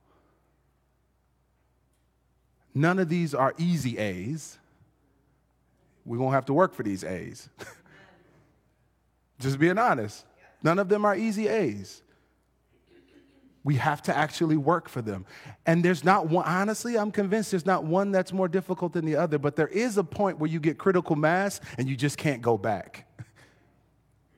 None 2.73 2.99
of 2.99 3.09
these 3.09 3.33
are 3.33 3.53
easy 3.57 3.97
A's. 3.97 4.57
We're 6.05 6.17
to 6.17 6.29
have 6.29 6.45
to 6.45 6.53
work 6.53 6.73
for 6.73 6.83
these 6.83 7.03
A's. 7.03 7.49
Just 9.39 9.59
being 9.59 9.77
honest. 9.77 10.25
None 10.63 10.79
of 10.79 10.89
them 10.89 11.05
are 11.05 11.15
easy 11.15 11.47
A's. 11.47 12.01
We 13.63 13.75
have 13.75 14.01
to 14.03 14.17
actually 14.17 14.57
work 14.57 14.89
for 14.89 15.03
them. 15.03 15.25
And 15.67 15.85
there's 15.85 16.03
not 16.03 16.27
one, 16.29 16.45
honestly, 16.45 16.97
I'm 16.97 17.11
convinced 17.11 17.51
there's 17.51 17.65
not 17.65 17.83
one 17.83 18.11
that's 18.11 18.33
more 18.33 18.47
difficult 18.47 18.93
than 18.93 19.05
the 19.05 19.15
other, 19.15 19.37
but 19.37 19.55
there 19.55 19.67
is 19.67 19.97
a 19.97 20.03
point 20.03 20.39
where 20.39 20.49
you 20.49 20.59
get 20.59 20.79
critical 20.79 21.15
mass 21.15 21.61
and 21.77 21.87
you 21.87 21.95
just 21.95 22.17
can't 22.17 22.41
go 22.41 22.57
back. 22.57 23.07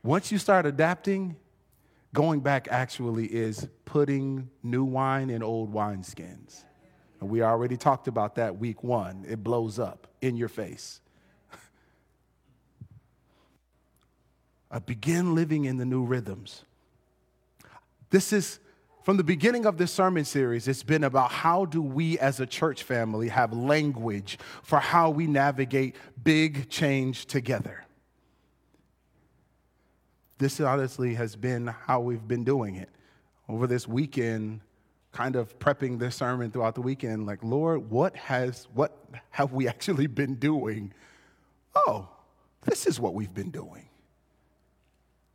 Once 0.04 0.32
you 0.34 0.38
start 0.38 0.66
adapting, 0.66 1.36
going 2.14 2.42
back 2.42 2.68
actually 2.70 3.26
is 3.26 3.70
putting 3.86 4.50
new 4.62 4.84
wine 4.84 5.30
in 5.30 5.42
old 5.42 5.74
wineskins. 5.74 6.64
And 7.22 7.30
we 7.30 7.42
already 7.42 7.78
talked 7.78 8.10
about 8.10 8.36
that 8.36 8.58
week 8.58 8.84
one. 8.84 9.24
It 9.28 9.42
blows 9.42 9.80
up 9.80 10.08
in 10.22 10.36
your 10.36 10.50
face. 10.50 11.00
I 14.72 14.80
begin 14.80 15.36
living 15.36 15.64
in 15.64 15.78
the 15.78 15.86
new 15.86 16.04
rhythms. 16.04 16.66
This 18.10 18.34
is 18.34 18.60
from 19.04 19.16
the 19.18 19.24
beginning 19.24 19.66
of 19.66 19.78
this 19.78 19.92
sermon 19.92 20.24
series, 20.24 20.68
it's 20.68 20.84
been 20.84 21.04
about 21.04 21.30
how 21.30 21.66
do 21.66 21.82
we 21.82 22.18
as 22.20 22.40
a 22.40 22.46
church 22.46 22.84
family 22.84 23.28
have 23.28 23.52
language 23.52 24.38
for 24.64 24.80
how 24.80 25.10
we 25.10 25.28
navigate 25.28 25.96
big 26.24 26.70
change 26.70 27.26
together. 27.26 27.83
This 30.38 30.60
honestly 30.60 31.14
has 31.16 31.36
been 31.36 31.68
how 31.68 32.00
we've 32.00 32.28
been 32.28 32.44
doing 32.44 32.76
it. 32.76 32.90
Over 33.48 33.68
this 33.68 33.88
weekend, 33.88 34.62
kind 35.12 35.36
of 35.36 35.58
prepping 35.60 36.00
this 36.00 36.16
sermon 36.16 36.52
throughout 36.52 36.76
the 36.76 36.82
weekend, 36.82 37.26
like, 37.26 37.44
Lord, 37.44 37.90
what 37.90 38.16
has 38.16 38.68
what 38.74 38.98
have 39.30 39.54
we 39.54 39.68
actually 39.68 40.08
been 40.22 40.36
doing? 40.36 40.94
Oh, 41.76 42.10
this 42.62 42.86
is 42.86 43.00
what 43.00 43.14
we've 43.14 43.34
been 43.34 43.52
doing. 43.52 43.88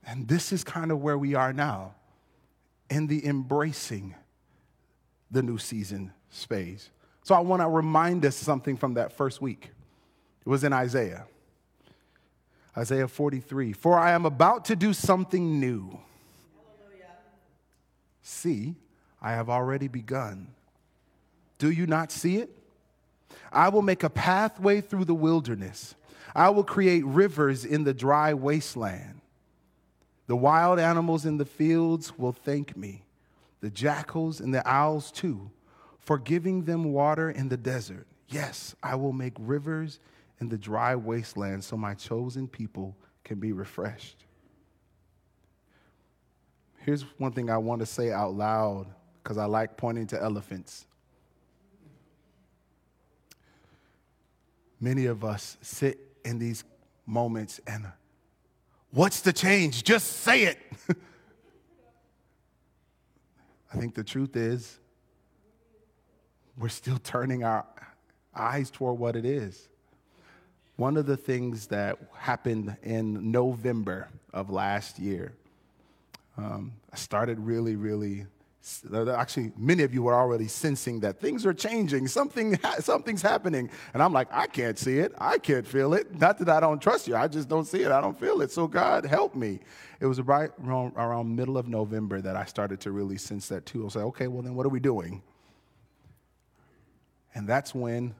And 0.06 0.26
this 0.26 0.52
is 0.52 0.64
kind 0.64 0.90
of 0.90 1.00
where 1.00 1.18
we 1.18 1.34
are 1.34 1.52
now 1.52 1.94
in 2.90 3.06
the 3.06 3.24
embracing 3.26 4.14
the 5.30 5.42
new 5.42 5.58
season 5.58 6.12
space. 6.30 6.90
So 7.22 7.34
I 7.34 7.40
want 7.40 7.60
to 7.60 7.68
remind 7.68 8.24
us 8.24 8.34
something 8.34 8.76
from 8.76 8.94
that 8.94 9.12
first 9.12 9.42
week. 9.42 9.70
It 10.40 10.48
was 10.48 10.64
in 10.64 10.72
Isaiah. 10.72 11.26
Isaiah 12.78 13.08
43 13.08 13.72
For 13.72 13.98
I 13.98 14.12
am 14.12 14.24
about 14.24 14.66
to 14.66 14.76
do 14.76 14.92
something 14.92 15.58
new. 15.58 15.98
Hallelujah. 16.78 17.10
See, 18.22 18.76
I 19.20 19.32
have 19.32 19.50
already 19.50 19.88
begun. 19.88 20.48
Do 21.58 21.70
you 21.70 21.86
not 21.86 22.12
see 22.12 22.36
it? 22.36 22.50
I 23.50 23.68
will 23.68 23.82
make 23.82 24.04
a 24.04 24.10
pathway 24.10 24.80
through 24.80 25.06
the 25.06 25.14
wilderness. 25.14 25.96
I 26.36 26.50
will 26.50 26.62
create 26.62 27.04
rivers 27.04 27.64
in 27.64 27.82
the 27.82 27.94
dry 27.94 28.32
wasteland. 28.32 29.20
The 30.28 30.36
wild 30.36 30.78
animals 30.78 31.26
in 31.26 31.38
the 31.38 31.44
fields 31.44 32.16
will 32.16 32.32
thank 32.32 32.76
me, 32.76 33.02
the 33.60 33.70
jackals 33.70 34.40
and 34.40 34.54
the 34.54 34.66
owls 34.68 35.10
too, 35.10 35.50
for 35.98 36.18
giving 36.18 36.64
them 36.64 36.92
water 36.92 37.28
in 37.28 37.48
the 37.48 37.56
desert. 37.56 38.06
Yes, 38.28 38.76
I 38.82 38.94
will 38.94 39.14
make 39.14 39.32
rivers 39.38 39.98
in 40.40 40.48
the 40.48 40.58
dry 40.58 40.94
wasteland 40.94 41.64
so 41.64 41.76
my 41.76 41.94
chosen 41.94 42.46
people 42.46 42.96
can 43.24 43.38
be 43.38 43.52
refreshed. 43.52 44.24
Here's 46.78 47.02
one 47.18 47.32
thing 47.32 47.50
I 47.50 47.58
want 47.58 47.80
to 47.80 47.86
say 47.86 48.12
out 48.12 48.34
loud 48.34 48.86
because 49.22 49.36
I 49.36 49.44
like 49.44 49.76
pointing 49.76 50.06
to 50.08 50.22
elephants. 50.22 50.86
Many 54.80 55.06
of 55.06 55.24
us 55.24 55.58
sit 55.60 55.98
in 56.24 56.38
these 56.38 56.64
moments 57.04 57.60
and, 57.66 57.86
what's 58.90 59.20
the 59.20 59.32
change? 59.32 59.82
Just 59.82 60.20
say 60.20 60.44
it. 60.44 60.58
I 63.72 63.76
think 63.76 63.94
the 63.94 64.04
truth 64.04 64.36
is, 64.36 64.78
we're 66.56 66.68
still 66.68 66.98
turning 66.98 67.44
our 67.44 67.66
eyes 68.34 68.70
toward 68.70 68.98
what 68.98 69.14
it 69.16 69.24
is. 69.24 69.68
One 70.78 70.96
of 70.96 71.06
the 71.06 71.16
things 71.16 71.66
that 71.66 71.98
happened 72.16 72.76
in 72.84 73.32
November 73.32 74.08
of 74.32 74.48
last 74.48 75.00
year, 75.00 75.32
um, 76.36 76.72
I 76.92 76.96
started 76.96 77.40
really, 77.40 77.74
really 77.74 78.26
Actually, 78.94 79.50
many 79.56 79.82
of 79.82 79.94
you 79.94 80.02
were 80.02 80.14
already 80.14 80.46
sensing 80.46 81.00
that 81.00 81.18
things 81.18 81.46
are 81.46 81.54
changing. 81.54 82.06
Something, 82.06 82.58
something's 82.80 83.22
happening. 83.22 83.70
And 83.92 84.02
I'm 84.02 84.12
like, 84.12 84.28
I 84.30 84.46
can't 84.46 84.78
see 84.78 84.98
it. 84.98 85.14
I 85.18 85.38
can't 85.38 85.66
feel 85.66 85.94
it. 85.94 86.20
Not 86.20 86.38
that 86.38 86.48
I 86.48 86.60
don't 86.60 86.80
trust 86.80 87.08
you. 87.08 87.16
I 87.16 87.26
just 87.26 87.48
don't 87.48 87.64
see 87.64 87.82
it. 87.82 87.90
I 87.90 88.00
don't 88.00 88.18
feel 88.20 88.40
it. 88.42 88.52
So 88.52 88.68
God, 88.68 89.04
help 89.04 89.34
me. 89.34 89.60
It 90.00 90.06
was 90.06 90.20
right 90.20 90.50
around, 90.62 90.92
around 90.96 91.34
middle 91.34 91.58
of 91.58 91.66
November 91.66 92.20
that 92.20 92.36
I 92.36 92.44
started 92.44 92.78
to 92.82 92.92
really 92.92 93.16
sense 93.16 93.48
that 93.48 93.66
too. 93.66 93.82
I 93.82 93.84
was 93.84 93.96
like, 93.96 94.04
okay, 94.04 94.28
well 94.28 94.42
then 94.42 94.54
what 94.54 94.64
are 94.64 94.70
we 94.70 94.80
doing? 94.80 95.22
And 97.34 97.48
that's 97.48 97.74
when 97.74 98.14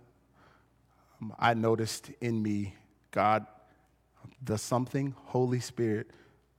um, 1.21 1.35
I 1.39 1.55
noticed 1.55 2.11
in 2.21 2.43
me, 2.43 2.75
God 3.11 3.47
does 4.43 4.63
something, 4.63 5.15
Holy 5.27 5.61
Spirit, 5.61 6.11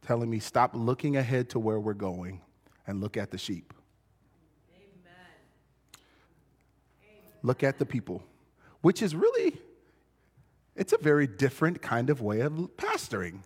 telling 0.06 0.30
me, 0.30 0.40
stop 0.40 0.72
looking 0.74 1.18
ahead 1.18 1.50
to 1.50 1.60
where 1.60 1.80
we're 1.80 1.94
going 1.94 2.42
and 2.88 3.02
look 3.02 3.18
at 3.18 3.32
the 3.32 3.38
sheep. 3.38 3.74
Amen. 4.76 6.06
Look 7.44 7.64
at 7.64 7.78
the 7.78 7.86
people, 7.86 8.24
which 8.82 9.02
is 9.02 9.16
really, 9.16 9.58
it's 10.76 10.94
a 10.94 10.98
very 10.98 11.28
different 11.28 11.82
kind 11.82 12.10
of 12.10 12.22
way 12.22 12.42
of 12.42 12.54
pastoring. 12.78 13.40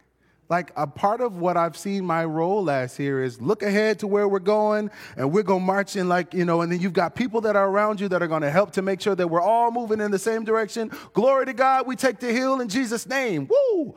Like 0.49 0.71
a 0.75 0.85
part 0.85 1.21
of 1.21 1.37
what 1.37 1.57
I've 1.57 1.77
seen 1.77 2.05
my 2.05 2.25
role 2.25 2.63
last 2.63 2.99
year 2.99 3.23
is 3.23 3.41
look 3.41 3.63
ahead 3.63 3.99
to 3.99 4.07
where 4.07 4.27
we're 4.27 4.39
going 4.39 4.91
and 5.15 5.31
we're 5.31 5.43
going 5.43 5.61
to 5.61 5.65
march 5.65 5.95
in 5.95 6.09
like, 6.09 6.33
you 6.33 6.45
know, 6.45 6.61
and 6.61 6.71
then 6.71 6.79
you've 6.79 6.93
got 6.93 7.15
people 7.15 7.41
that 7.41 7.55
are 7.55 7.67
around 7.67 8.01
you 8.01 8.07
that 8.09 8.21
are 8.21 8.27
going 8.27 8.41
to 8.41 8.51
help 8.51 8.71
to 8.73 8.81
make 8.81 9.01
sure 9.01 9.15
that 9.15 9.27
we're 9.27 9.41
all 9.41 9.71
moving 9.71 10.01
in 10.01 10.11
the 10.11 10.19
same 10.19 10.43
direction. 10.43 10.91
Glory 11.13 11.45
to 11.45 11.53
God, 11.53 11.87
we 11.87 11.95
take 11.95 12.19
the 12.19 12.31
hill 12.31 12.59
in 12.59 12.67
Jesus' 12.67 13.07
name. 13.07 13.47
Woo! 13.47 13.95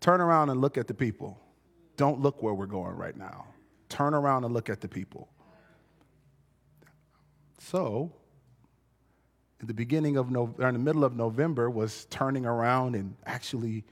Turn 0.00 0.20
around 0.20 0.50
and 0.50 0.60
look 0.60 0.76
at 0.76 0.88
the 0.88 0.94
people. 0.94 1.38
Don't 1.96 2.20
look 2.20 2.42
where 2.42 2.52
we're 2.52 2.66
going 2.66 2.96
right 2.96 3.16
now. 3.16 3.46
Turn 3.88 4.14
around 4.14 4.44
and 4.44 4.52
look 4.52 4.68
at 4.68 4.80
the 4.80 4.88
people. 4.88 5.28
So, 7.60 8.12
in 9.60 9.68
the 9.68 9.74
beginning 9.74 10.16
of 10.16 10.30
November, 10.30 10.68
in 10.68 10.74
the 10.74 10.80
middle 10.80 11.04
of 11.04 11.14
November, 11.16 11.70
was 11.70 12.06
turning 12.10 12.44
around 12.44 12.96
and 12.96 13.16
actually 13.24 13.84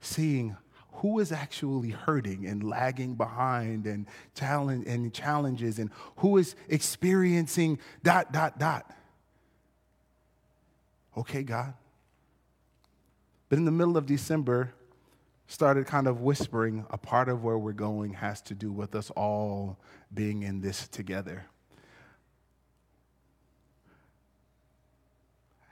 seeing 0.00 0.56
who 0.92 1.20
is 1.20 1.30
actually 1.30 1.90
hurting 1.90 2.46
and 2.46 2.64
lagging 2.64 3.14
behind 3.14 3.86
and, 3.86 4.06
challenge, 4.34 4.86
and 4.86 5.12
challenges 5.12 5.78
and 5.78 5.90
who 6.16 6.36
is 6.38 6.56
experiencing 6.68 7.78
dot, 8.02 8.32
dot, 8.32 8.58
dot. 8.58 8.90
Okay, 11.16 11.42
God. 11.42 11.74
But 13.48 13.58
in 13.58 13.64
the 13.64 13.70
middle 13.70 13.96
of 13.96 14.06
December, 14.06 14.72
started 15.48 15.86
kind 15.86 16.06
of 16.06 16.20
whispering 16.20 16.84
a 16.90 16.98
part 16.98 17.28
of 17.28 17.42
where 17.42 17.56
we're 17.58 17.72
going 17.72 18.12
has 18.12 18.42
to 18.42 18.54
do 18.54 18.70
with 18.70 18.94
us 18.94 19.10
all 19.10 19.78
being 20.12 20.42
in 20.42 20.60
this 20.60 20.86
together. 20.88 21.46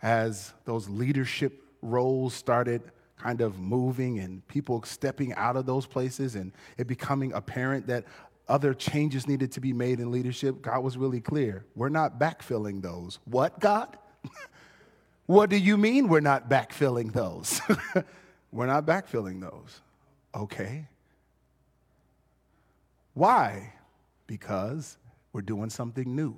As 0.02 0.52
those 0.64 0.88
leadership 0.88 1.62
roles 1.82 2.32
started 2.32 2.82
kind 3.18 3.40
of 3.40 3.58
moving 3.58 4.18
and 4.18 4.46
people 4.46 4.82
stepping 4.82 5.32
out 5.34 5.56
of 5.56 5.66
those 5.66 5.86
places 5.86 6.34
and 6.34 6.52
it 6.76 6.86
becoming 6.86 7.32
apparent 7.32 7.86
that 7.86 8.04
other 8.48 8.74
changes 8.74 9.26
needed 9.26 9.50
to 9.52 9.60
be 9.60 9.72
made 9.72 9.98
in 9.98 10.10
leadership, 10.10 10.62
God 10.62 10.80
was 10.80 10.96
really 10.96 11.20
clear. 11.20 11.64
We're 11.74 11.88
not 11.88 12.18
backfilling 12.18 12.82
those. 12.82 13.18
What, 13.24 13.58
God? 13.58 13.96
what 15.26 15.50
do 15.50 15.56
you 15.56 15.76
mean 15.76 16.08
we're 16.08 16.20
not 16.20 16.48
backfilling 16.48 17.12
those? 17.12 17.60
we're 18.52 18.66
not 18.66 18.86
backfilling 18.86 19.40
those. 19.40 19.80
Okay. 20.34 20.86
Why? 23.14 23.72
Because 24.26 24.98
we're 25.32 25.42
doing 25.42 25.70
something 25.70 26.14
new. 26.14 26.36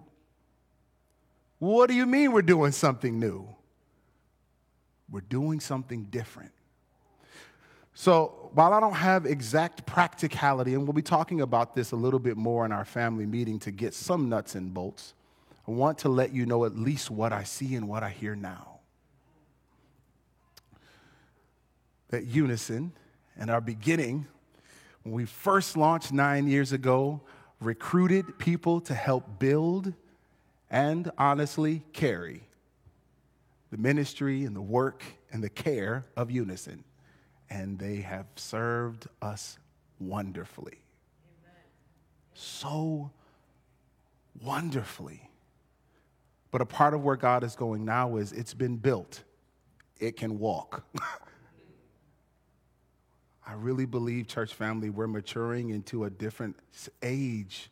What 1.59 1.89
do 1.89 1.95
you 1.95 2.07
mean 2.07 2.33
we're 2.33 2.43
doing 2.43 2.73
something 2.73 3.19
new? 3.19 3.49
We're 5.11 5.21
doing 5.21 5.61
something 5.61 6.05
different. 6.05 6.53
So, 8.01 8.51
while 8.55 8.73
I 8.75 8.79
don't 8.79 8.95
have 8.95 9.27
exact 9.27 9.85
practicality, 9.85 10.75
and 10.75 10.85
we'll 10.85 10.93
be 10.93 11.03
talking 11.03 11.41
about 11.41 11.75
this 11.75 11.91
a 11.91 11.97
little 11.97 12.21
bit 12.21 12.37
more 12.37 12.65
in 12.65 12.71
our 12.71 12.85
family 12.85 13.27
meeting 13.27 13.59
to 13.59 13.73
get 13.73 13.93
some 13.93 14.29
nuts 14.29 14.55
and 14.55 14.73
bolts, 14.73 15.15
I 15.67 15.73
want 15.73 15.99
to 15.99 16.09
let 16.09 16.33
you 16.33 16.47
know 16.47 16.65
at 16.65 16.79
least 16.79 17.11
what 17.11 17.33
I 17.33 17.43
see 17.43 17.75
and 17.75 17.89
what 17.89 18.05
I 18.05 18.11
hear 18.11 18.37
now. 18.37 18.79
That 22.11 22.25
unison 22.25 22.93
and 23.37 23.51
our 23.51 23.61
beginning, 23.61 24.29
when 25.03 25.13
we 25.13 25.25
first 25.25 25.77
launched 25.77 26.13
nine 26.13 26.47
years 26.47 26.73
ago, 26.73 27.21
recruited 27.59 28.39
people 28.39 28.81
to 28.83 28.95
help 28.95 29.41
build 29.41 29.93
and 30.71 31.11
honestly 31.19 31.83
carry 31.93 32.43
the 33.73 33.77
ministry 33.77 34.45
and 34.45 34.55
the 34.55 34.63
work 34.63 35.03
and 35.33 35.43
the 35.43 35.51
care 35.51 36.05
of 36.17 36.31
Unison 36.31 36.85
and 37.51 37.79
they 37.79 37.97
have 37.97 38.27
served 38.37 39.07
us 39.23 39.59
wonderfully. 39.99 40.79
Amen. 41.43 41.55
So 42.35 43.11
wonderfully. 44.43 45.29
But 46.51 46.61
a 46.61 46.67
part 46.67 46.95
of 46.95 47.03
where 47.03 47.17
God 47.17 47.45
is 47.45 47.55
going 47.55 47.85
now 47.85 48.17
is 48.17 48.33
it's 48.33 48.55
been 48.55 48.77
built, 48.77 49.23
it 49.99 50.17
can 50.17 50.39
walk. 50.39 50.85
I 53.47 53.55
really 53.55 53.87
believe, 53.87 54.27
church 54.27 54.53
family, 54.53 54.91
we're 54.91 55.07
maturing 55.07 55.71
into 55.71 56.05
a 56.05 56.11
different 56.11 56.57
age 57.03 57.71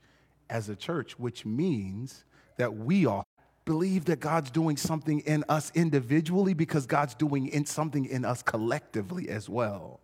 as 0.49 0.71
a 0.71 0.77
church, 0.77 1.19
which 1.19 1.45
means 1.45 2.25
that 2.57 2.75
we 2.75 3.05
all 3.05 3.27
believe 3.67 4.07
that 4.07 4.21
God's 4.21 4.51
doing 4.51 4.79
something 4.79 5.21
in 5.21 5.45
us 5.51 5.71
individually 5.75 6.55
because 6.55 6.87
God's 6.87 7.15
doing 7.15 7.49
in 7.49 7.67
something 7.67 8.07
in 8.07 8.25
us 8.25 8.43
collectively 8.43 9.29
as 9.29 9.51
well. 9.51 10.01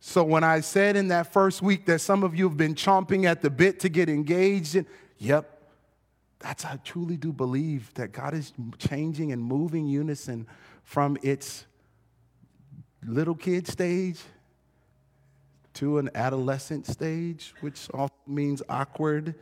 So 0.00 0.22
when 0.22 0.44
I 0.44 0.60
said 0.60 0.96
in 0.96 1.08
that 1.08 1.32
first 1.32 1.60
week 1.60 1.84
that 1.86 1.98
some 1.98 2.22
of 2.22 2.34
you 2.34 2.48
have 2.48 2.56
been 2.56 2.76
chomping 2.76 3.24
at 3.24 3.42
the 3.42 3.50
bit 3.50 3.80
to 3.80 3.88
get 3.88 4.08
engaged, 4.08 4.76
in, 4.76 4.86
yep, 5.18 5.60
that's 6.38 6.64
I 6.64 6.76
truly 6.84 7.16
do 7.16 7.32
believe 7.32 7.92
that 7.94 8.12
God 8.12 8.34
is 8.34 8.52
changing 8.78 9.32
and 9.32 9.42
moving 9.42 9.86
unison 9.86 10.46
from 10.84 11.18
its 11.22 11.66
little 13.04 13.34
kid 13.34 13.66
stage 13.66 14.20
to 15.74 15.98
an 15.98 16.08
adolescent 16.14 16.86
stage, 16.86 17.52
which 17.60 17.90
also 17.90 18.14
means 18.28 18.62
awkward 18.68 19.34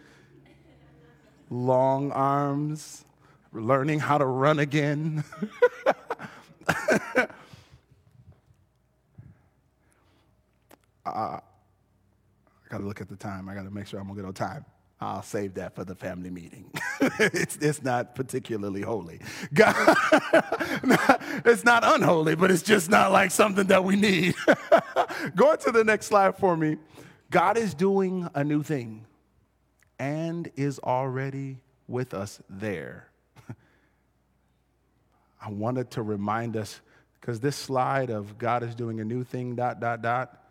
long 1.51 2.13
arms, 2.13 3.05
learning 3.53 4.01
how 4.01 4.19
to 4.19 4.25
run 4.25 4.59
again. 4.59 5.25
uh, 5.87 7.25
I 11.07 11.41
got 12.69 12.79
to 12.79 12.85
look 12.85 13.01
at 13.01 13.09
the 13.09 13.17
time. 13.17 13.49
I 13.49 13.55
got 13.55 13.65
to 13.65 13.71
make 13.71 13.87
sure 13.87 14.01
I'm 14.01 14.09
to 14.09 14.15
get 14.15 14.25
on 14.25 14.35
time. 14.35 14.65
I'll 15.01 15.23
save 15.23 15.55
that 15.55 15.75
for 15.75 15.85
the 15.85 15.95
family 15.95 16.31
meeting. 16.31 16.71
it's, 17.01 17.57
it's 17.57 17.83
not 17.83 18.15
particularly 18.15 18.81
holy. 18.81 19.21
God, 19.55 19.75
it's 21.45 21.65
not 21.65 21.83
unholy, 21.85 22.37
but 22.37 22.51
it's 22.51 22.63
just 22.63 22.89
not 22.89 23.13
like 23.13 23.31
something 23.31 23.67
that 23.67 23.85
we 23.85 23.97
need. 23.97 24.35
Go 25.35 25.57
to 25.57 25.71
the 25.71 25.85
next 25.85 26.07
slide 26.07 26.37
for 26.39 26.57
me. 26.57 26.79
God 27.31 27.59
is 27.59 27.75
doing 27.75 28.29
a 28.35 28.45
new 28.45 28.63
thing 28.63 29.05
and 29.99 30.51
is 30.57 30.79
already 30.79 31.59
with 31.89 32.15
us 32.15 32.41
there. 32.49 33.09
I 35.41 35.51
wanted 35.51 35.91
to 35.93 36.03
remind 36.03 36.57
us 36.57 36.81
because 37.21 37.41
this 37.41 37.57
slide 37.57 38.11
of 38.11 38.39
God 38.39 38.63
is 38.63 38.75
doing 38.75 39.01
a 39.01 39.05
new 39.05 39.25
thing, 39.25 39.55
dot, 39.55 39.81
dot, 39.81 40.03
dot, 40.03 40.45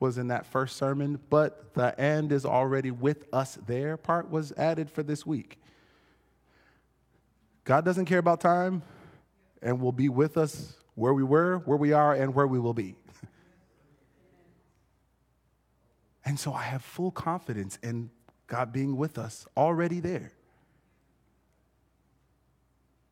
was 0.00 0.18
in 0.18 0.28
that 0.28 0.46
first 0.46 0.76
sermon, 0.76 1.18
but 1.28 1.74
the 1.74 1.98
and 1.98 2.30
is 2.30 2.44
already 2.44 2.90
with 2.90 3.26
us 3.32 3.58
there 3.66 3.96
part 3.96 4.30
was 4.30 4.52
added 4.56 4.90
for 4.90 5.02
this 5.02 5.26
week. 5.26 5.58
God 7.64 7.84
doesn't 7.84 8.06
care 8.06 8.18
about 8.18 8.40
time 8.40 8.82
and 9.60 9.80
will 9.80 9.92
be 9.92 10.08
with 10.08 10.36
us 10.36 10.74
where 10.94 11.12
we 11.12 11.22
were, 11.22 11.58
where 11.58 11.76
we 11.76 11.92
are, 11.92 12.14
and 12.14 12.34
where 12.34 12.46
we 12.46 12.58
will 12.58 12.74
be. 12.74 12.94
And 16.28 16.38
so 16.38 16.52
I 16.52 16.60
have 16.64 16.82
full 16.82 17.10
confidence 17.10 17.78
in 17.82 18.10
God 18.48 18.70
being 18.70 18.98
with 18.98 19.16
us 19.16 19.46
already 19.56 19.98
there. 19.98 20.30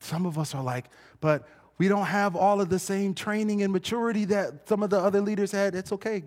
Some 0.00 0.26
of 0.26 0.38
us 0.38 0.54
are 0.54 0.62
like, 0.62 0.90
but 1.22 1.48
we 1.78 1.88
don't 1.88 2.04
have 2.04 2.36
all 2.36 2.60
of 2.60 2.68
the 2.68 2.78
same 2.78 3.14
training 3.14 3.62
and 3.62 3.72
maturity 3.72 4.26
that 4.26 4.68
some 4.68 4.82
of 4.82 4.90
the 4.90 4.98
other 4.98 5.22
leaders 5.22 5.50
had. 5.50 5.74
It's 5.74 5.92
okay. 5.92 6.24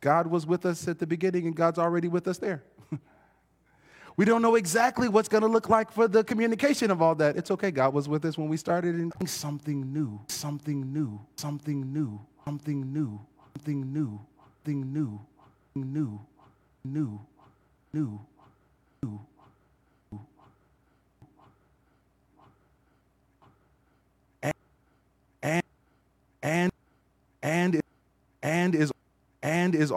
God 0.00 0.28
was 0.28 0.46
with 0.46 0.64
us 0.64 0.88
at 0.88 0.98
the 0.98 1.06
beginning, 1.06 1.46
and 1.46 1.54
God's 1.54 1.78
already 1.78 2.08
with 2.08 2.26
us 2.26 2.38
there. 2.38 2.64
we 4.16 4.24
don't 4.24 4.40
know 4.40 4.54
exactly 4.54 5.10
what's 5.10 5.28
going 5.28 5.42
to 5.42 5.48
look 5.48 5.68
like 5.68 5.92
for 5.92 6.08
the 6.08 6.24
communication 6.24 6.90
of 6.90 7.02
all 7.02 7.14
that. 7.16 7.36
It's 7.36 7.50
okay. 7.50 7.70
God 7.70 7.92
was 7.92 8.08
with 8.08 8.24
us 8.24 8.38
when 8.38 8.48
we 8.48 8.56
started 8.56 8.94
in 8.94 9.12
something 9.26 9.92
new, 9.92 10.22
something 10.26 10.90
new, 10.90 11.20
something 11.36 11.92
new, 11.92 12.18
something 12.46 12.90
new, 12.94 13.20
something 13.54 13.92
new, 13.92 14.20
something 14.64 14.92
new 14.94 15.20
new, 15.74 16.20
new, 16.84 17.20
new, 17.92 18.20
new. 19.02 19.20
And 24.42 24.52
and 26.42 26.72
and 27.42 27.80
and 28.42 28.74
is 28.74 28.92
and 29.42 29.74
is 29.74 29.92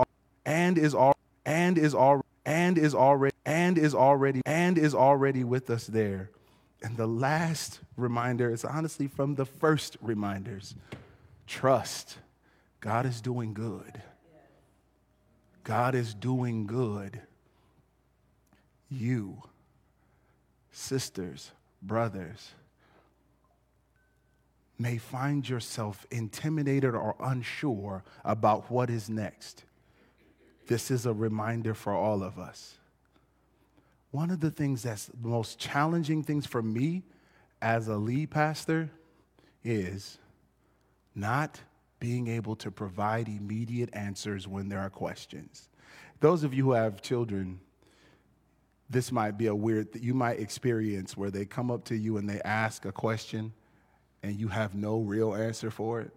and 0.45 0.77
is 0.77 0.93
all 0.93 1.15
and 1.45 1.77
is 1.77 1.95
all 1.95 2.25
and 2.45 2.77
is 2.77 2.93
already 2.93 3.35
and 3.45 3.77
is 3.77 3.95
already 3.95 4.41
and 4.45 4.77
is 4.77 4.93
already 4.93 5.43
with 5.43 5.69
us 5.69 5.87
there. 5.87 6.29
And 6.81 6.97
the 6.97 7.07
last 7.07 7.79
reminder 7.95 8.51
is 8.51 8.65
honestly 8.65 9.07
from 9.07 9.35
the 9.35 9.45
first 9.45 9.97
reminders. 10.01 10.75
Trust. 11.47 12.17
God 12.81 13.05
is 13.05 13.21
doing 13.21 13.53
good. 13.53 14.01
God 15.63 15.95
is 15.95 16.13
doing 16.13 16.67
good. 16.67 17.21
You, 18.89 19.41
sisters, 20.71 21.51
brothers, 21.81 22.51
may 24.77 24.97
find 24.97 25.47
yourself 25.47 26.05
intimidated 26.11 26.93
or 26.93 27.15
unsure 27.19 28.03
about 28.25 28.69
what 28.69 28.89
is 28.89 29.09
next. 29.09 29.63
This 30.67 30.91
is 30.91 31.05
a 31.05 31.13
reminder 31.13 31.73
for 31.73 31.93
all 31.93 32.23
of 32.23 32.37
us. 32.37 32.75
One 34.11 34.29
of 34.29 34.41
the 34.41 34.51
things 34.51 34.83
that's 34.83 35.05
the 35.05 35.27
most 35.27 35.59
challenging 35.59 36.23
things 36.23 36.45
for 36.45 36.61
me 36.61 37.03
as 37.61 37.87
a 37.87 37.95
lead 37.95 38.29
pastor 38.29 38.89
is 39.63 40.17
not 41.15 41.59
being 42.03 42.27
able 42.27 42.53
to 42.53 42.69
provide 42.69 43.29
immediate 43.29 43.89
answers 43.93 44.45
when 44.45 44.67
there 44.67 44.79
are 44.79 44.89
questions. 44.89 45.69
Those 46.19 46.43
of 46.43 46.53
you 46.53 46.65
who 46.65 46.73
have 46.73 47.01
children, 47.01 47.61
this 48.89 49.09
might 49.09 49.37
be 49.37 49.47
a 49.47 49.55
weird 49.55 49.93
that 49.93 50.03
you 50.03 50.13
might 50.13 50.37
experience 50.41 51.15
where 51.15 51.31
they 51.31 51.45
come 51.45 51.71
up 51.71 51.85
to 51.85 51.95
you 51.95 52.17
and 52.17 52.29
they 52.29 52.41
ask 52.41 52.83
a 52.83 52.91
question 52.91 53.53
and 54.21 54.37
you 54.37 54.49
have 54.49 54.75
no 54.75 54.99
real 54.99 55.33
answer 55.33 55.71
for 55.71 56.01
it. 56.01 56.11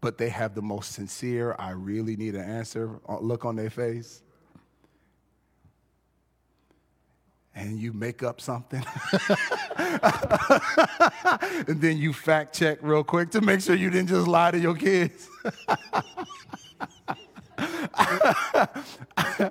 But 0.00 0.16
they 0.16 0.30
have 0.30 0.54
the 0.54 0.62
most 0.62 0.92
sincere, 0.92 1.54
I 1.58 1.72
really 1.72 2.16
need 2.16 2.34
an 2.34 2.48
answer 2.48 2.98
uh, 3.06 3.18
look 3.18 3.44
on 3.44 3.56
their 3.56 3.68
face. 3.68 4.22
and 7.54 7.78
you 7.78 7.92
make 7.92 8.22
up 8.22 8.40
something. 8.40 8.84
and 11.66 11.66
then 11.80 11.98
you 11.98 12.12
fact 12.12 12.54
check 12.54 12.78
real 12.82 13.04
quick 13.04 13.30
to 13.30 13.40
make 13.40 13.60
sure 13.60 13.74
you 13.74 13.90
didn't 13.90 14.08
just 14.08 14.26
lie 14.26 14.50
to 14.50 14.58
your 14.58 14.74
kids. 14.74 15.28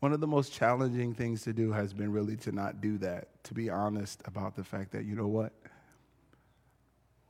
One 0.00 0.12
of 0.12 0.20
the 0.20 0.26
most 0.26 0.52
challenging 0.52 1.14
things 1.14 1.42
to 1.42 1.52
do 1.52 1.72
has 1.72 1.92
been 1.92 2.12
really 2.12 2.36
to 2.38 2.52
not 2.52 2.80
do 2.80 2.98
that, 2.98 3.42
to 3.44 3.54
be 3.54 3.70
honest 3.70 4.22
about 4.26 4.54
the 4.54 4.64
fact 4.64 4.92
that, 4.92 5.04
you 5.04 5.16
know 5.16 5.26
what? 5.26 5.52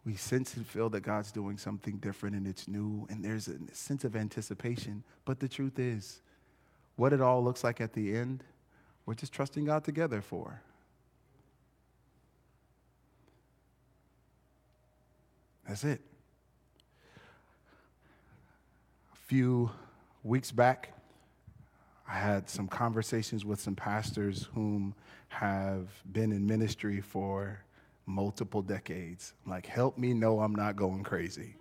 We 0.05 0.15
sense 0.15 0.57
and 0.57 0.67
feel 0.67 0.89
that 0.91 1.01
God's 1.01 1.33
doing 1.33 1.59
something 1.59 1.97
different 1.97 2.37
and 2.37 2.47
it's 2.47 2.69
new, 2.69 3.07
and 3.09 3.25
there's 3.25 3.49
a 3.49 3.57
sense 3.73 4.05
of 4.05 4.15
anticipation. 4.15 5.03
But 5.25 5.41
the 5.41 5.49
truth 5.49 5.79
is, 5.79 6.21
what 6.97 7.13
it 7.13 7.21
all 7.21 7.43
looks 7.43 7.65
like 7.65 7.81
at 7.81 7.93
the 7.93 8.17
end, 8.17 8.45
we're 9.05 9.15
just 9.15 9.33
trusting 9.33 9.65
God 9.65 9.85
together 9.85 10.21
for. 10.21 10.61
That's 15.67 15.85
it. 15.85 16.01
A 19.13 19.17
few 19.27 19.71
weeks 20.23 20.53
back, 20.53 20.93
I 22.09 22.15
had 22.15 22.49
some 22.49 22.69
conversations 22.69 23.45
with 23.45 23.61
some 23.61 23.75
pastors 23.75 24.49
whom 24.55 24.95
have 25.29 25.89
been 26.13 26.33
in 26.33 26.47
ministry 26.47 27.01
for 27.01 27.61
multiple 28.07 28.63
decades. 28.63 29.35
Like, 29.45 29.67
help 29.67 29.99
me 29.99 30.15
know 30.15 30.41
I'm 30.41 30.55
not 30.55 30.77
going 30.77 31.03
crazy. 31.03 31.57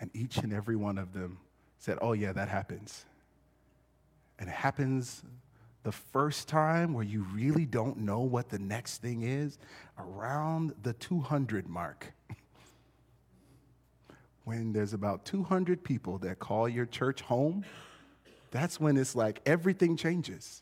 And 0.00 0.10
each 0.14 0.38
and 0.38 0.52
every 0.52 0.76
one 0.76 0.98
of 0.98 1.12
them 1.12 1.38
said, 1.78 1.98
Oh, 2.02 2.12
yeah, 2.12 2.32
that 2.32 2.48
happens. 2.48 3.04
And 4.38 4.48
it 4.48 4.54
happens 4.54 5.22
the 5.88 5.92
first 5.92 6.48
time 6.48 6.92
where 6.92 7.02
you 7.02 7.24
really 7.32 7.64
don't 7.64 7.96
know 7.96 8.20
what 8.20 8.50
the 8.50 8.58
next 8.58 9.00
thing 9.00 9.22
is 9.22 9.58
around 9.98 10.74
the 10.82 10.92
200 10.92 11.66
mark. 11.66 12.12
when 14.44 14.74
there's 14.74 14.92
about 14.92 15.24
200 15.24 15.82
people 15.82 16.18
that 16.18 16.38
call 16.40 16.68
your 16.68 16.84
church 16.84 17.22
home, 17.22 17.64
that's 18.50 18.78
when 18.78 18.98
it's 18.98 19.16
like 19.16 19.40
everything 19.46 19.96
changes. 19.96 20.60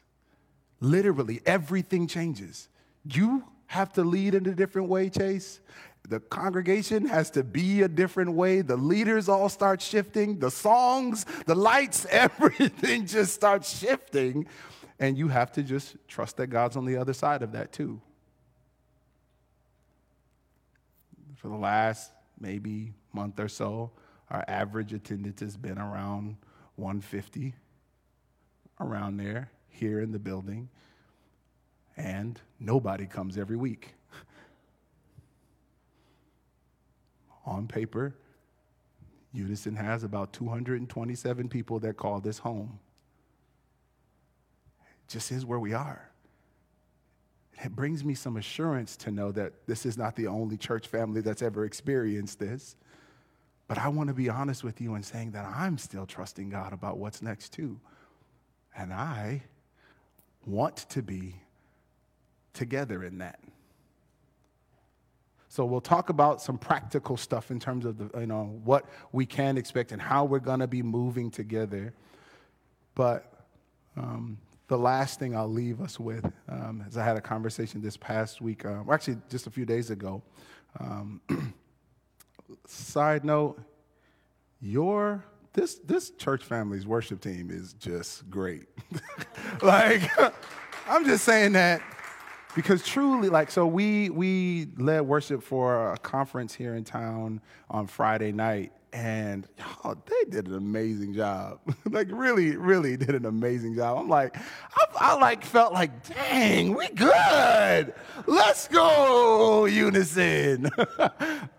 Literally, 0.78 1.40
everything 1.44 2.06
changes. 2.06 2.68
You 3.04 3.42
have 3.66 3.92
to 3.94 4.04
lead 4.04 4.36
in 4.36 4.46
a 4.46 4.54
different 4.54 4.88
way, 4.88 5.10
Chase. 5.10 5.58
The 6.08 6.20
congregation 6.20 7.04
has 7.06 7.30
to 7.30 7.42
be 7.42 7.82
a 7.82 7.88
different 7.88 8.34
way. 8.34 8.60
The 8.60 8.76
leaders 8.76 9.28
all 9.28 9.48
start 9.48 9.82
shifting. 9.82 10.38
The 10.38 10.52
songs, 10.52 11.26
the 11.46 11.56
lights, 11.56 12.06
everything 12.10 13.06
just 13.06 13.34
starts 13.34 13.76
shifting. 13.76 14.46
And 14.98 15.18
you 15.18 15.28
have 15.28 15.52
to 15.52 15.62
just 15.62 15.96
trust 16.09 16.38
that 16.38 16.46
God's 16.48 16.76
on 16.76 16.85
the 16.85 16.96
other 16.96 17.12
side 17.12 17.42
of 17.42 17.52
that 17.52 17.72
too. 17.72 18.00
For 21.37 21.48
the 21.48 21.56
last 21.56 22.12
maybe 22.40 22.94
month 23.12 23.38
or 23.38 23.48
so, 23.48 23.90
our 24.30 24.44
average 24.48 24.92
attendance 24.92 25.40
has 25.40 25.56
been 25.56 25.78
around 25.78 26.37
150, 26.76 27.54
around 28.80 29.18
there, 29.18 29.50
here 29.68 30.00
in 30.00 30.12
the 30.12 30.18
building. 30.18 30.68
And 31.96 32.40
nobody 32.59 33.06
comes 33.06 33.38
every 33.38 33.56
week. 33.56 33.94
on 37.46 37.68
paper, 37.68 38.14
Unison 39.32 39.76
has 39.76 40.02
about 40.02 40.32
227 40.32 41.48
people 41.48 41.78
that 41.80 41.96
call 41.96 42.20
this 42.20 42.38
home. 42.38 42.78
Just 45.09 45.31
is 45.33 45.45
where 45.45 45.59
we 45.59 45.73
are. 45.73 46.11
It 47.64 47.75
brings 47.75 48.05
me 48.05 48.14
some 48.14 48.37
assurance 48.37 48.97
to 48.99 49.11
know 49.11 49.33
that 49.33 49.66
this 49.66 49.87
is 49.87 49.97
not 49.97 50.14
the 50.16 50.27
only 50.27 50.57
church 50.57 50.88
family 50.88 51.21
that's 51.21 51.42
ever 51.42 51.64
experienced 51.64 52.38
this. 52.38 52.77
But 53.69 53.79
I 53.79 53.88
want 53.88 54.09
to 54.09 54.14
be 54.14 54.29
honest 54.29 54.62
with 54.62 54.81
you 54.81 54.95
in 54.95 55.03
saying 55.03 55.33
that 55.33 55.45
I'm 55.45 55.79
still 55.79 56.07
trusting 56.07 56.51
God 56.51 56.73
about 56.73 56.99
what's 56.99 57.23
next, 57.23 57.53
too. 57.53 57.81
And 58.77 58.92
I 58.92 59.42
want 60.45 60.77
to 60.90 61.03
be 61.03 61.40
together 62.53 63.03
in 63.05 63.19
that. 63.19 63.40
So 65.49 65.64
we'll 65.64 65.81
talk 65.81 66.11
about 66.11 66.42
some 66.42 66.59
practical 66.59 67.16
stuff 67.16 67.51
in 67.51 67.59
terms 67.59 67.87
of 67.87 67.97
the, 67.97 68.21
you 68.21 68.27
know 68.27 68.61
what 68.64 68.85
we 69.12 69.25
can 69.25 69.57
expect 69.57 69.90
and 69.90 70.03
how 70.03 70.25
we're 70.25 70.38
going 70.38 70.61
to 70.61 70.66
be 70.66 70.83
moving 70.83 71.31
together. 71.31 71.95
But 72.95 73.33
um, 73.97 74.38
the 74.68 74.79
last 74.79 75.18
thing 75.18 75.37
I'll 75.37 75.50
leave 75.50 75.81
us 75.81 76.00
with, 76.00 76.24
um, 76.48 76.85
as 76.87 76.96
I 76.96 77.05
had 77.05 77.16
a 77.16 77.20
conversation 77.20 77.81
this 77.81 77.96
past 77.96 78.40
week, 78.40 78.64
uh, 78.64 78.83
or 78.87 78.94
actually 78.94 79.18
just 79.29 79.46
a 79.46 79.50
few 79.50 79.64
days 79.64 79.90
ago. 79.90 80.22
Um, 80.81 81.20
side 82.66 83.24
note, 83.24 83.61
your 84.61 85.24
this 85.52 85.76
this 85.76 86.11
church 86.11 86.42
family's 86.42 86.87
worship 86.87 87.20
team 87.20 87.50
is 87.50 87.74
just 87.74 88.29
great. 88.29 88.66
like, 89.62 90.11
I'm 90.88 91.05
just 91.05 91.24
saying 91.24 91.52
that 91.52 91.81
because 92.57 92.83
truly 92.83 93.29
like 93.29 93.50
so 93.50 93.66
we 93.66 94.11
we 94.11 94.68
led 94.79 95.02
worship 95.02 95.42
for 95.42 95.92
a 95.92 95.98
conference 95.98 96.55
here 96.55 96.74
in 96.74 96.83
town 96.83 97.40
on 97.68 97.87
friday 97.87 98.33
night 98.33 98.72
and 98.96 99.46
y'all 99.59 99.94
they 100.06 100.31
did 100.31 100.48
an 100.48 100.54
amazing 100.54 101.12
job. 101.14 101.60
Like 101.90 102.08
really 102.10 102.56
really 102.56 102.96
did 102.96 103.10
an 103.10 103.27
amazing 103.27 103.77
job. 103.77 103.98
I'm 103.98 104.08
like 104.08 104.37
I, 104.37 104.87
I 104.96 105.14
like 105.16 105.44
felt 105.44 105.73
like 105.73 106.06
dang 106.08 106.75
we 106.75 106.88
good. 106.88 107.94
Let's 108.27 108.68
go 108.68 109.66
unison. 109.66 110.71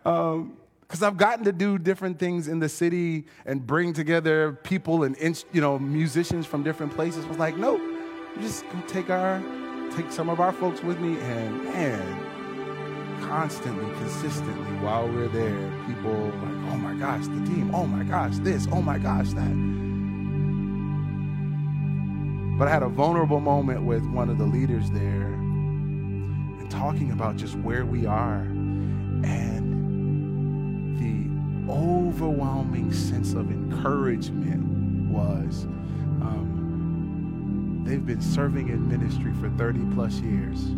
Um, 0.06 0.58
because 0.82 1.04
I've 1.04 1.18
gotten 1.18 1.44
to 1.44 1.52
do 1.52 1.78
different 1.78 2.18
things 2.18 2.48
in 2.48 2.60
the 2.60 2.70
city 2.70 3.26
and 3.46 3.68
bring 3.68 3.92
together 3.92 4.54
people 4.64 5.04
and 5.04 5.44
you 5.52 5.60
know 5.60 5.78
musicians 5.78 6.46
from 6.46 6.64
different 6.64 6.94
places. 6.94 7.26
I 7.26 7.28
was 7.28 7.38
like, 7.38 7.58
nope, 7.58 7.82
we're 8.34 8.42
just 8.42 8.64
gonna 8.70 8.88
take 8.88 9.10
our 9.10 9.44
take 9.98 10.14
some 10.14 10.30
of 10.30 10.40
our 10.40 10.54
folks 10.54 10.82
with 10.82 10.98
me, 11.02 11.20
and 11.20 11.64
man, 11.66 12.37
constantly, 13.28 13.94
consistently, 13.98 14.72
while 14.78 15.08
we're 15.08 15.28
there, 15.28 15.72
people 15.86 16.12
like, 16.12 16.72
oh 16.72 16.78
my 16.78 16.94
gosh, 16.94 17.26
the 17.26 17.46
team, 17.46 17.70
oh 17.76 17.86
my 17.86 18.04
gosh, 18.04 18.38
this, 18.38 18.68
oh 18.72 18.82
my 18.82 18.98
gosh, 18.98 19.30
that. 19.34 19.54
But 22.58 22.70
I 22.70 22.72
had 22.72 22.84
a 22.84 22.88
vulnerable 22.88 23.42
moment 23.42 23.84
with 23.84 24.06
one 24.06 24.30
of 24.30 24.38
the 24.38 24.46
leaders 24.46 24.90
there 24.92 25.34
and 25.34 26.72
talking 26.72 27.12
about 27.12 27.36
just 27.36 27.56
where 27.58 27.86
we 27.86 28.06
are 28.06 28.44
and 29.24 29.68
the 30.98 31.72
overwhelming 31.72 32.94
sense 32.94 33.34
of 33.34 33.52
encouragement 33.52 35.12
was 35.12 35.66
um, 36.22 37.84
they've 37.86 38.06
been 38.06 38.22
serving 38.22 38.70
in 38.70 38.88
ministry 38.88 39.34
for 39.34 39.50
30 39.58 39.82
plus 39.94 40.22
years 40.22 40.72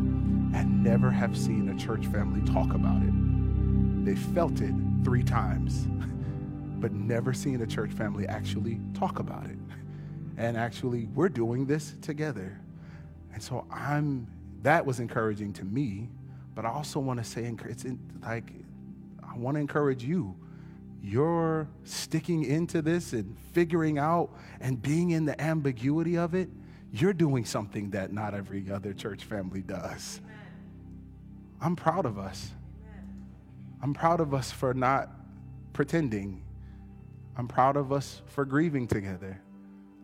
and 0.53 0.83
never 0.83 1.11
have 1.11 1.37
seen 1.37 1.69
a 1.69 1.77
church 1.77 2.05
family 2.07 2.41
talk 2.51 2.73
about 2.73 3.01
it. 3.03 4.05
They 4.05 4.15
felt 4.15 4.61
it 4.61 4.73
three 5.03 5.23
times, 5.23 5.87
but 6.79 6.91
never 6.91 7.33
seen 7.33 7.61
a 7.61 7.67
church 7.67 7.91
family 7.91 8.27
actually 8.27 8.79
talk 8.93 9.19
about 9.19 9.45
it. 9.45 9.57
And 10.37 10.55
actually, 10.55 11.09
we're 11.13 11.27
doing 11.27 11.65
this 11.65 11.97
together. 12.01 12.57
And 13.33 13.43
so 13.43 13.65
I'm, 13.69 14.25
that 14.61 14.85
was 14.85 15.01
encouraging 15.01 15.51
to 15.53 15.65
me, 15.65 16.07
but 16.55 16.63
I 16.63 16.69
also 16.69 17.01
want 17.01 17.19
to 17.19 17.25
say, 17.25 17.43
it's 17.65 17.83
in, 17.83 17.99
like, 18.21 18.53
I 19.21 19.37
want 19.37 19.55
to 19.55 19.61
encourage 19.61 20.01
you. 20.01 20.35
You're 21.01 21.67
sticking 21.83 22.43
into 22.43 22.81
this 22.81 23.13
and 23.13 23.37
figuring 23.53 23.97
out 23.97 24.29
and 24.59 24.81
being 24.81 25.11
in 25.11 25.25
the 25.25 25.39
ambiguity 25.41 26.17
of 26.17 26.35
it. 26.35 26.49
You're 26.91 27.13
doing 27.13 27.45
something 27.45 27.91
that 27.91 28.11
not 28.11 28.33
every 28.33 28.71
other 28.71 28.93
church 28.93 29.23
family 29.23 29.61
does. 29.61 30.21
I'm 31.61 31.75
proud 31.75 32.05
of 32.05 32.17
us. 32.17 32.51
I'm 33.81 33.93
proud 33.93 34.19
of 34.19 34.33
us 34.33 34.51
for 34.51 34.73
not 34.73 35.09
pretending. 35.73 36.43
I'm 37.37 37.47
proud 37.47 37.77
of 37.77 37.91
us 37.91 38.21
for 38.27 38.45
grieving 38.45 38.87
together. 38.87 39.41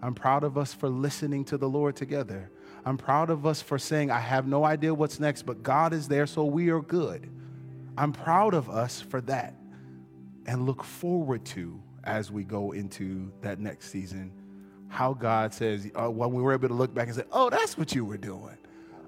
I'm 0.02 0.14
proud 0.14 0.44
of 0.44 0.58
us 0.58 0.74
for 0.74 0.90
listening 0.90 1.46
to 1.46 1.58
the 1.58 1.68
Lord 1.68 1.96
together. 1.96 2.52
I'm 2.86 2.98
proud 2.98 3.30
of 3.30 3.46
us 3.46 3.62
for 3.62 3.80
saying, 3.80 4.12
I 4.12 4.20
have 4.20 4.48
no 4.48 4.64
idea 4.64 4.94
what's 4.94 5.20
next, 5.20 5.44
but 5.44 5.64
God 5.64 5.94
is 5.94 6.08
there, 6.08 6.28
so 6.28 6.46
we 6.46 6.70
are 6.70 6.82
good. 6.82 7.30
I'm 7.98 8.14
proud 8.14 8.54
of 8.54 8.70
us 8.70 9.02
for 9.02 9.22
that 9.22 9.56
and 10.46 10.66
look 10.66 10.84
forward 10.84 11.46
to 11.46 11.82
as 12.04 12.32
we 12.32 12.44
go 12.44 12.72
into 12.72 13.32
that 13.42 13.60
next 13.60 13.90
season 13.90 14.32
how 14.88 15.14
God 15.14 15.54
says, 15.54 15.90
uh, 15.96 16.10
when 16.10 16.32
we 16.32 16.42
were 16.42 16.54
able 16.54 16.70
to 16.70 16.74
look 16.74 16.94
back 16.94 17.08
and 17.08 17.16
say, 17.16 17.24
oh, 17.32 17.50
that's 17.50 17.78
what 17.78 17.94
you 17.94 18.06
were 18.06 18.18
doing. 18.18 18.58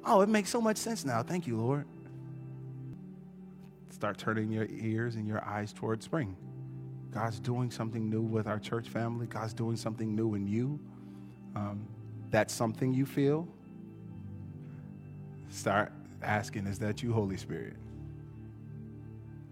Oh, 0.04 0.22
it 0.22 0.30
makes 0.30 0.50
so 0.50 0.60
much 0.60 0.78
sense 0.78 1.06
now. 1.06 1.24
Thank 1.24 1.48
you, 1.48 1.58
Lord. 1.58 1.86
Start 3.98 4.20
turning 4.20 4.52
your 4.52 4.68
ears 4.70 5.16
and 5.16 5.28
your 5.28 5.44
eyes 5.44 5.74
toward 5.74 6.04
spring. 6.04 6.38
God's 7.12 7.40
doing 7.40 7.72
something 7.72 8.10
new 8.10 8.22
with 8.22 8.46
our 8.46 8.60
church 8.60 8.90
family. 8.90 9.26
God's 9.26 9.54
doing 9.54 9.76
something 9.76 10.16
new 10.16 10.36
in 10.36 10.46
you. 10.48 10.80
Um, 11.56 11.88
that's 12.30 12.54
something 12.54 12.94
you 12.94 13.08
feel. 13.08 13.48
Start 15.50 15.92
asking, 16.22 16.68
is 16.68 16.78
that 16.78 17.02
you, 17.02 17.12
Holy 17.12 17.38
Spirit? 17.38 17.76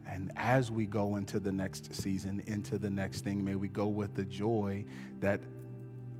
And 0.08 0.32
as 0.36 0.70
we 0.70 0.86
go 0.86 1.16
into 1.16 1.40
the 1.40 1.52
next 1.52 1.96
season, 1.96 2.44
into 2.46 2.78
the 2.78 2.90
next 2.92 3.22
thing, 3.22 3.44
may 3.44 3.56
we 3.56 3.68
go 3.68 3.88
with 3.88 4.14
the 4.14 4.26
joy 4.26 4.86
that 5.22 5.42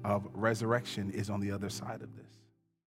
of 0.04 0.28
resurrection 0.34 1.12
is 1.12 1.30
on 1.30 1.40
the 1.40 1.52
other 1.52 1.70
side 1.70 2.02
of 2.02 2.16
this. 2.16 2.25